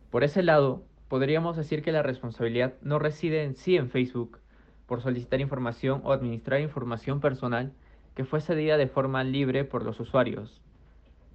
Por 0.09 0.23
ese 0.23 0.43
lado, 0.43 0.85
podríamos 1.07 1.55
decir 1.55 1.81
que 1.81 1.91
la 1.91 2.03
responsabilidad 2.03 2.75
no 2.81 2.99
reside 2.99 3.43
en 3.43 3.55
sí 3.55 3.77
en 3.77 3.89
Facebook 3.89 4.39
por 4.85 5.01
solicitar 5.01 5.39
información 5.39 6.01
o 6.03 6.11
administrar 6.11 6.59
información 6.59 7.21
personal 7.21 7.73
que 8.13 8.25
fue 8.25 8.41
cedida 8.41 8.77
de 8.77 8.87
forma 8.87 9.23
libre 9.23 9.63
por 9.63 9.83
los 9.83 9.99
usuarios. 9.99 10.61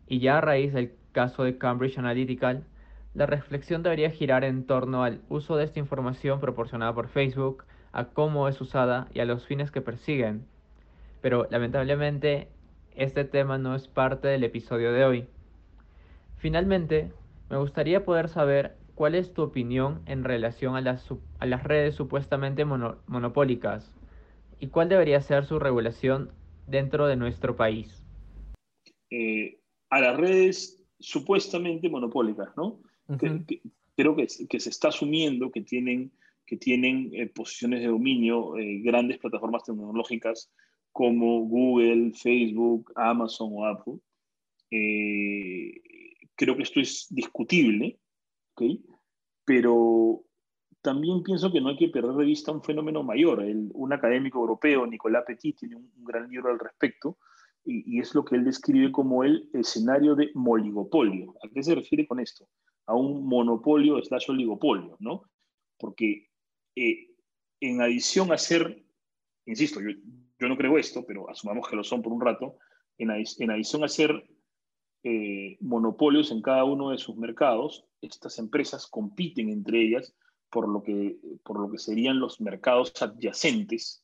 Y 0.06 0.20
ya 0.20 0.38
a 0.38 0.40
raíz 0.40 0.72
del 0.72 0.92
caso 1.12 1.42
de 1.42 1.58
Cambridge 1.58 1.98
Analytica, 1.98 2.62
la 3.14 3.26
reflexión 3.26 3.82
debería 3.82 4.10
girar 4.10 4.44
en 4.44 4.64
torno 4.64 5.02
al 5.02 5.20
uso 5.28 5.56
de 5.56 5.64
esta 5.64 5.78
información 5.78 6.40
proporcionada 6.40 6.94
por 6.94 7.08
Facebook 7.08 7.64
a 7.92 8.06
cómo 8.06 8.48
es 8.48 8.60
usada 8.60 9.08
y 9.12 9.20
a 9.20 9.24
los 9.24 9.46
fines 9.46 9.70
que 9.70 9.80
persiguen. 9.80 10.46
Pero 11.20 11.46
lamentablemente 11.50 12.48
este 12.94 13.24
tema 13.24 13.58
no 13.58 13.74
es 13.74 13.88
parte 13.88 14.28
del 14.28 14.44
episodio 14.44 14.92
de 14.92 15.04
hoy. 15.04 15.26
Finalmente, 16.36 17.12
me 17.50 17.56
gustaría 17.56 18.04
poder 18.04 18.28
saber 18.28 18.76
cuál 18.94 19.14
es 19.14 19.32
tu 19.32 19.42
opinión 19.42 20.02
en 20.06 20.24
relación 20.24 20.76
a 20.76 20.80
las, 20.80 21.06
a 21.38 21.46
las 21.46 21.64
redes 21.64 21.94
supuestamente 21.94 22.64
monopólicas 22.64 23.94
y 24.60 24.68
cuál 24.68 24.88
debería 24.88 25.20
ser 25.20 25.44
su 25.44 25.58
regulación 25.58 26.32
dentro 26.66 27.06
de 27.06 27.16
nuestro 27.16 27.56
país. 27.56 28.04
Eh, 29.10 29.60
a 29.90 30.00
las 30.00 30.16
redes 30.16 30.84
supuestamente 30.98 31.88
monopólicas, 31.88 32.48
¿no? 32.56 32.80
Creo 33.96 34.16
que, 34.16 34.26
que, 34.48 34.60
se 34.60 34.70
está 34.70 34.88
asumiendo 34.88 35.50
que 35.50 35.62
tienen 35.62 36.12
que 36.48 36.56
tienen 36.56 37.10
eh, 37.12 37.26
posiciones 37.26 37.80
de 37.80 37.88
dominio, 37.88 38.56
eh, 38.56 38.80
grandes 38.80 39.18
plataformas 39.18 39.64
tecnológicas 39.64 40.50
como 40.92 41.40
Google, 41.40 42.12
Facebook, 42.14 42.90
Amazon 42.96 43.50
o 43.52 43.66
Apple. 43.66 43.98
Eh, 44.70 45.74
creo 46.34 46.56
que 46.56 46.62
esto 46.62 46.80
es 46.80 47.06
discutible, 47.10 47.98
¿okay? 48.54 48.82
pero 49.44 50.24
también 50.80 51.22
pienso 51.22 51.52
que 51.52 51.60
no 51.60 51.68
hay 51.68 51.76
que 51.76 51.88
perder 51.88 52.14
de 52.14 52.24
vista 52.24 52.50
un 52.50 52.62
fenómeno 52.62 53.02
mayor. 53.02 53.44
un 53.44 53.92
académico 53.92 54.40
europeo, 54.40 54.86
Nicolas 54.86 55.24
Petit, 55.26 55.58
tiene 55.58 55.76
un, 55.76 55.92
gran 55.98 56.30
libro 56.30 56.50
al 56.50 56.58
respecto, 56.58 57.18
y, 57.64 58.00
es 58.00 58.14
lo 58.14 58.24
que 58.24 58.36
él 58.36 58.44
describe 58.44 58.90
como 58.90 59.24
el 59.24 59.48
escenario 59.52 60.14
de 60.14 60.30
moligopolio. 60.34 61.34
¿A 61.42 61.48
qué 61.48 61.62
se 61.62 61.74
refiere 61.74 62.06
con 62.06 62.20
esto? 62.20 62.48
A 62.86 62.94
un 62.94 63.26
monopolio 63.26 64.02
slash 64.02 64.30
oligopolio, 64.30 64.96
¿no? 65.00 65.22
Porque 65.78 66.28
eh, 66.76 67.10
en 67.60 67.80
adición 67.82 68.32
a 68.32 68.38
ser, 68.38 68.84
insisto, 69.46 69.80
yo, 69.80 70.48
no 70.48 70.56
creo 70.56 70.78
esto, 70.78 71.04
pero 71.06 71.28
asumamos 71.28 71.68
que 71.68 71.76
lo 71.76 71.84
son 71.84 72.02
por 72.02 72.12
un 72.12 72.20
rato, 72.20 72.56
en, 72.96 73.10
adición 73.10 73.84
a 73.84 73.88
ser 73.88 74.28
eh, 75.02 75.58
monopolios 75.60 76.30
en 76.32 76.42
cada 76.42 76.64
uno 76.64 76.90
de 76.90 76.98
sus 76.98 77.16
mercados, 77.16 77.84
estas 78.00 78.38
empresas 78.38 78.86
compiten 78.86 79.50
entre 79.50 79.82
ellas 79.82 80.14
por 80.50 80.68
lo 80.68 80.82
que, 80.82 81.18
por 81.44 81.60
lo 81.60 81.70
que 81.70 81.78
serían 81.78 82.18
los 82.18 82.40
mercados 82.40 82.92
adyacentes 83.02 84.02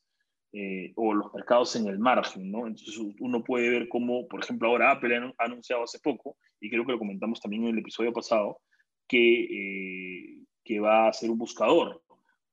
eh, 0.54 0.92
o 0.96 1.12
los 1.12 1.34
mercados 1.34 1.76
en 1.76 1.88
el 1.88 1.98
margen, 1.98 2.50
¿no? 2.50 2.66
Entonces 2.66 2.96
uno 3.18 3.44
puede 3.44 3.68
ver 3.68 3.88
cómo, 3.88 4.26
por 4.28 4.42
ejemplo, 4.42 4.68
ahora 4.68 4.92
Apple 4.92 5.34
ha 5.38 5.44
anunciado 5.44 5.82
hace 5.82 5.98
poco, 5.98 6.36
y 6.60 6.70
creo 6.70 6.86
que 6.86 6.92
lo 6.92 6.98
comentamos 6.98 7.40
también 7.40 7.64
en 7.64 7.70
el 7.70 7.78
episodio 7.78 8.12
pasado, 8.12 8.60
que, 9.06 10.38
que 10.64 10.80
va 10.80 11.08
a 11.08 11.12
ser 11.12 11.30
un 11.30 11.38
buscador 11.38 12.02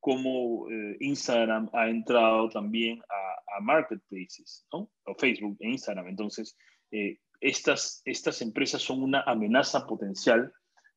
cómo 0.01 0.67
eh, 0.69 0.97
Instagram 0.99 1.69
ha 1.73 1.87
entrado 1.87 2.49
también 2.49 2.99
a, 2.99 3.31
marketplaces, 3.61 4.65
¿no? 4.73 4.89
O 5.05 5.13
Facebook 5.13 5.57
e 5.59 5.69
Instagram. 5.69 6.07
Entonces, 6.07 6.57
eh, 6.89 7.19
estas, 7.41 8.01
estas 8.05 8.41
empresas 8.41 8.81
son 8.81 9.03
una 9.03 9.21
amenaza 9.21 9.85
potencial 9.85 10.51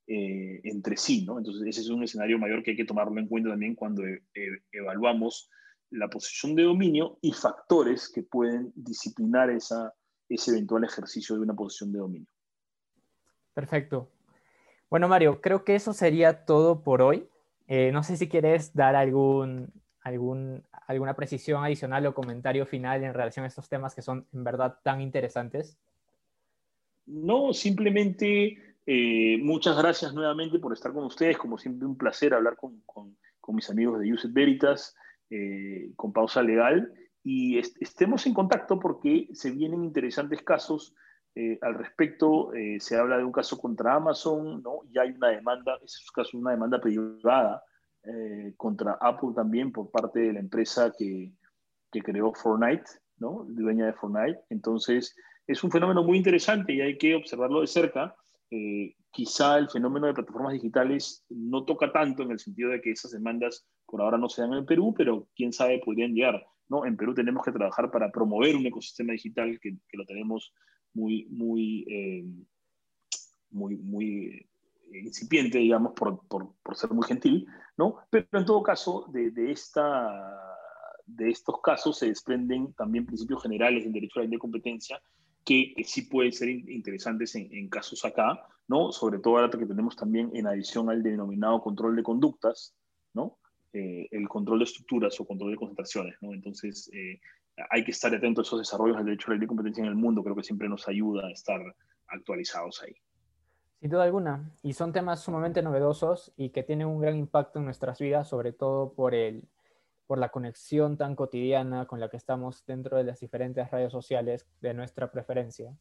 eh, 0.06 0.60
entre 0.62 0.96
sí, 0.96 1.26
¿no? 1.26 1.36
Entonces, 1.36 1.66
ese 1.66 1.80
es 1.82 1.88
un 1.90 2.04
escenario 2.04 2.38
mayor 2.38 2.62
que 2.62 2.70
hay 2.70 2.76
que 2.76 2.86
tomarlo 2.86 3.20
en 3.20 3.28
cuenta 3.28 3.50
también 3.50 3.74
cuando 3.74 4.02
evaluamos 4.72 5.50
la 5.90 6.08
posición 6.08 6.54
de 6.54 6.64
dominio 6.64 7.18
y 7.20 7.32
factores 7.32 8.08
que 8.08 8.22
pueden 8.22 8.72
disciplinar 8.74 9.50
esa, 9.50 9.94
ese 10.28 10.50
eventual 10.52 10.84
ejercicio 10.84 11.36
de 11.36 11.42
una 11.42 11.54
posición 11.54 11.92
de 11.92 11.98
dominio. 11.98 12.28
Perfecto. 13.52 14.10
Bueno, 14.90 15.08
Mario, 15.08 15.40
creo 15.40 15.64
que 15.64 15.74
eso 15.74 15.92
sería 15.92 16.44
todo 16.44 16.82
por 16.82 17.02
hoy. 17.02 17.28
Eh, 17.66 17.90
no 17.92 18.02
sé 18.02 18.16
si 18.16 18.28
quieres 18.28 18.74
dar 18.74 18.96
algún, 18.96 19.72
algún, 20.02 20.62
alguna 20.86 21.14
precisión 21.14 21.64
adicional 21.64 22.06
o 22.06 22.14
comentario 22.14 22.66
final 22.66 23.02
en 23.04 23.14
relación 23.14 23.44
a 23.44 23.48
estos 23.48 23.68
temas 23.68 23.94
que 23.94 24.02
son 24.02 24.26
en 24.32 24.44
verdad 24.44 24.78
tan 24.82 25.00
interesantes. 25.00 25.78
No, 27.06 27.52
simplemente 27.52 28.76
eh, 28.86 29.38
muchas 29.42 29.76
gracias 29.76 30.12
nuevamente 30.12 30.58
por 30.58 30.72
estar 30.72 30.92
con 30.92 31.04
ustedes. 31.04 31.38
Como 31.38 31.58
siempre, 31.58 31.86
un 31.86 31.96
placer 31.96 32.34
hablar 32.34 32.56
con, 32.56 32.80
con, 32.86 33.16
con 33.40 33.54
mis 33.54 33.68
amigos 33.70 34.00
de 34.00 34.12
Uset 34.12 34.32
Veritas, 34.32 34.94
eh, 35.36 35.90
con 35.96 36.12
Pausa 36.12 36.42
Legal. 36.42 36.92
Y 37.24 37.58
estemos 37.58 38.24
en 38.26 38.34
contacto 38.34 38.78
porque 38.78 39.28
se 39.32 39.50
vienen 39.50 39.82
interesantes 39.82 40.42
casos 40.42 40.94
eh, 41.34 41.58
al 41.60 41.74
respecto, 41.74 42.54
eh, 42.54 42.78
se 42.78 42.96
habla 42.96 43.18
de 43.18 43.24
un 43.24 43.32
caso 43.32 43.58
contra 43.58 43.94
Amazon, 43.94 44.62
¿no? 44.62 44.82
Y 44.92 44.96
hay 44.96 45.10
una 45.10 45.30
demanda, 45.30 45.76
es 45.82 46.08
caso 46.14 46.38
una 46.38 46.52
demanda 46.52 46.80
privada 46.80 47.62
contra 48.58 48.98
Apple 49.00 49.30
también 49.34 49.72
por 49.72 49.90
parte 49.90 50.20
de 50.20 50.34
la 50.34 50.40
empresa 50.40 50.92
que, 50.96 51.32
que, 51.90 52.02
creó 52.02 52.34
Fortnite, 52.34 52.84
¿no? 53.16 53.46
Dueña 53.48 53.86
de 53.86 53.94
Fortnite. 53.94 54.40
Entonces, 54.50 55.16
es 55.46 55.64
un 55.64 55.70
fenómeno 55.70 56.04
muy 56.04 56.18
interesante 56.18 56.74
y 56.74 56.82
hay 56.82 56.98
que 56.98 57.14
observarlo 57.14 57.62
de 57.62 57.66
cerca. 57.66 58.14
quizá 59.10 59.56
el 59.56 59.70
fenómeno 59.70 60.06
de 60.06 60.14
plataformas 60.14 60.52
digitales 60.52 61.24
no 61.30 61.64
toca 61.64 61.90
tanto 61.90 62.22
en 62.22 62.32
el 62.32 62.38
sentido 62.38 62.70
de 62.70 62.82
que 62.82 62.90
esas 62.90 63.12
demandas 63.12 63.66
por 63.94 64.02
ahora 64.02 64.18
no 64.18 64.28
se 64.28 64.42
dan 64.42 64.54
en 64.54 64.66
Perú, 64.66 64.92
pero 64.92 65.28
quién 65.36 65.52
sabe 65.52 65.78
podrían 65.78 66.14
llegar. 66.14 66.44
¿no? 66.68 66.84
En 66.84 66.96
Perú 66.96 67.14
tenemos 67.14 67.44
que 67.44 67.52
trabajar 67.52 67.92
para 67.92 68.10
promover 68.10 68.56
un 68.56 68.66
ecosistema 68.66 69.12
digital 69.12 69.56
que, 69.62 69.76
que 69.88 69.96
lo 69.96 70.04
tenemos 70.04 70.52
muy, 70.94 71.28
muy, 71.30 71.84
eh, 71.88 72.24
muy, 73.50 73.76
muy 73.76 74.48
incipiente, 74.92 75.58
digamos, 75.58 75.92
por, 75.92 76.26
por, 76.26 76.56
por, 76.60 76.76
ser 76.76 76.90
muy 76.90 77.06
gentil, 77.06 77.46
¿no? 77.76 77.98
Pero 78.10 78.26
en 78.32 78.44
todo 78.44 78.64
caso, 78.64 79.06
de, 79.12 79.30
de, 79.30 79.52
esta, 79.52 80.10
de 81.06 81.30
estos 81.30 81.60
casos 81.62 81.96
se 81.96 82.06
desprenden 82.06 82.72
también 82.72 83.06
principios 83.06 83.44
generales 83.44 83.84
del 83.84 83.92
derecho 83.92 84.18
a 84.18 84.24
la 84.24 84.38
competencia 84.38 85.00
que, 85.44 85.72
sí 85.84 86.02
pueden 86.02 86.32
ser 86.32 86.48
interesantes 86.48 87.36
en, 87.36 87.46
en, 87.52 87.68
casos 87.68 88.04
acá, 88.04 88.44
¿no? 88.66 88.90
Sobre 88.90 89.20
todo 89.20 89.38
ahora 89.38 89.56
que 89.56 89.66
tenemos 89.66 89.94
también 89.94 90.32
en 90.34 90.48
adición 90.48 90.90
al 90.90 91.00
denominado 91.00 91.60
control 91.60 91.94
de 91.94 92.02
conductas, 92.02 92.74
¿no? 93.12 93.38
Eh, 93.76 94.06
el 94.12 94.28
control 94.28 94.60
de 94.60 94.66
estructuras 94.66 95.18
o 95.18 95.26
control 95.26 95.50
de 95.50 95.56
concentraciones. 95.56 96.14
Entonces, 96.22 96.88
eh, 96.94 97.20
hay 97.70 97.82
que 97.82 97.90
estar 97.90 98.14
atento 98.14 98.40
a 98.40 98.44
esos 98.44 98.60
desarrollos 98.60 98.96
del 98.98 99.06
derecho 99.06 99.32
de 99.32 99.46
competencia 99.48 99.82
en 99.82 99.88
el 99.88 99.96
mundo, 99.96 100.22
creo 100.22 100.36
que 100.36 100.44
siempre 100.44 100.68
nos 100.68 100.86
ayuda 100.86 101.26
a 101.26 101.32
estar 101.32 101.60
actualizados 102.06 102.80
ahí. 102.84 102.94
Sin 103.80 103.90
duda 103.90 104.04
alguna, 104.04 104.48
y 104.62 104.74
son 104.74 104.92
temas 104.92 105.24
sumamente 105.24 105.60
novedosos 105.60 106.32
y 106.36 106.50
que 106.50 106.62
tienen 106.62 106.86
un 106.86 107.00
gran 107.00 107.16
impacto 107.16 107.58
en 107.58 107.64
nuestras 107.64 107.98
vidas, 107.98 108.28
sobre 108.28 108.52
todo 108.52 108.92
por, 108.92 109.12
el, 109.12 109.42
por 110.06 110.18
la 110.18 110.28
conexión 110.28 110.96
tan 110.96 111.16
cotidiana 111.16 111.86
con 111.86 111.98
la 111.98 112.08
que 112.08 112.16
estamos 112.16 112.64
dentro 112.66 112.96
de 112.96 113.02
las 113.02 113.18
diferentes 113.18 113.68
redes 113.72 113.90
sociales 113.90 114.46
de 114.60 114.72
nuestra 114.72 115.10
preferencia. 115.10 115.76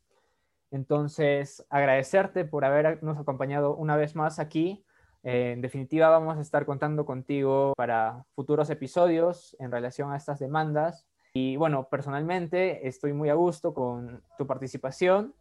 Entonces, 0.71 1.63
agradecerte 1.69 2.43
por 2.43 2.65
habernos 2.65 3.19
acompañado 3.19 3.75
una 3.75 3.97
vez 3.97 4.15
más 4.15 4.39
aquí. 4.39 4.83
En 5.23 5.61
definitiva, 5.61 6.09
vamos 6.09 6.37
a 6.37 6.41
estar 6.41 6.65
contando 6.65 7.05
contigo 7.05 7.73
para 7.77 8.25
futuros 8.35 8.69
episodios 8.69 9.55
en 9.59 9.71
relación 9.71 10.11
a 10.11 10.17
estas 10.17 10.39
demandas. 10.39 11.05
Y 11.33 11.55
bueno, 11.55 11.87
personalmente 11.89 12.87
estoy 12.87 13.13
muy 13.13 13.29
a 13.29 13.33
gusto 13.33 13.73
con 13.73 14.21
tu 14.37 14.45
participación. 14.45 15.33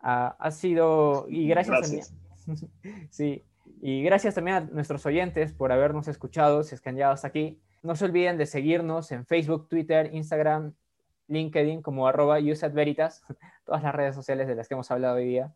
Ha 0.00 0.50
sido, 0.52 1.26
y 1.28 1.48
gracias, 1.48 1.80
También, 1.80 2.04
sí, 3.10 3.42
y 3.80 4.02
gracias 4.02 4.34
también 4.34 4.56
a 4.56 4.60
nuestros 4.60 5.04
oyentes 5.06 5.52
por 5.52 5.72
habernos 5.72 6.06
escuchado, 6.06 6.62
si 6.62 6.74
es 6.74 6.80
que 6.80 6.90
han 6.90 6.94
llegado 6.94 7.14
hasta 7.14 7.28
aquí. 7.28 7.60
No 7.82 7.96
se 7.96 8.04
olviden 8.04 8.38
de 8.38 8.46
seguirnos 8.46 9.10
en 9.10 9.24
Facebook, 9.24 9.68
Twitter, 9.68 10.14
Instagram 10.14 10.74
LinkedIn 11.28 11.82
como 11.82 12.06
arroba 12.06 12.38
todas 13.64 13.82
las 13.82 13.94
redes 13.94 14.14
sociales 14.14 14.48
de 14.48 14.54
las 14.54 14.68
que 14.68 14.74
hemos 14.74 14.90
hablado 14.90 15.16
hoy 15.16 15.26
día. 15.26 15.54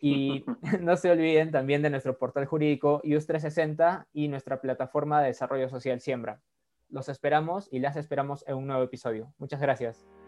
Y 0.00 0.44
no 0.80 0.96
se 0.96 1.10
olviden 1.10 1.50
también 1.50 1.82
de 1.82 1.90
nuestro 1.90 2.18
portal 2.18 2.46
jurídico 2.46 3.00
US360 3.02 4.06
y 4.12 4.28
nuestra 4.28 4.60
plataforma 4.60 5.20
de 5.20 5.28
desarrollo 5.28 5.68
social 5.68 6.00
Siembra. 6.00 6.40
Los 6.88 7.08
esperamos 7.08 7.68
y 7.70 7.78
las 7.78 7.96
esperamos 7.96 8.44
en 8.48 8.56
un 8.56 8.66
nuevo 8.66 8.82
episodio. 8.82 9.32
Muchas 9.38 9.60
gracias. 9.60 10.19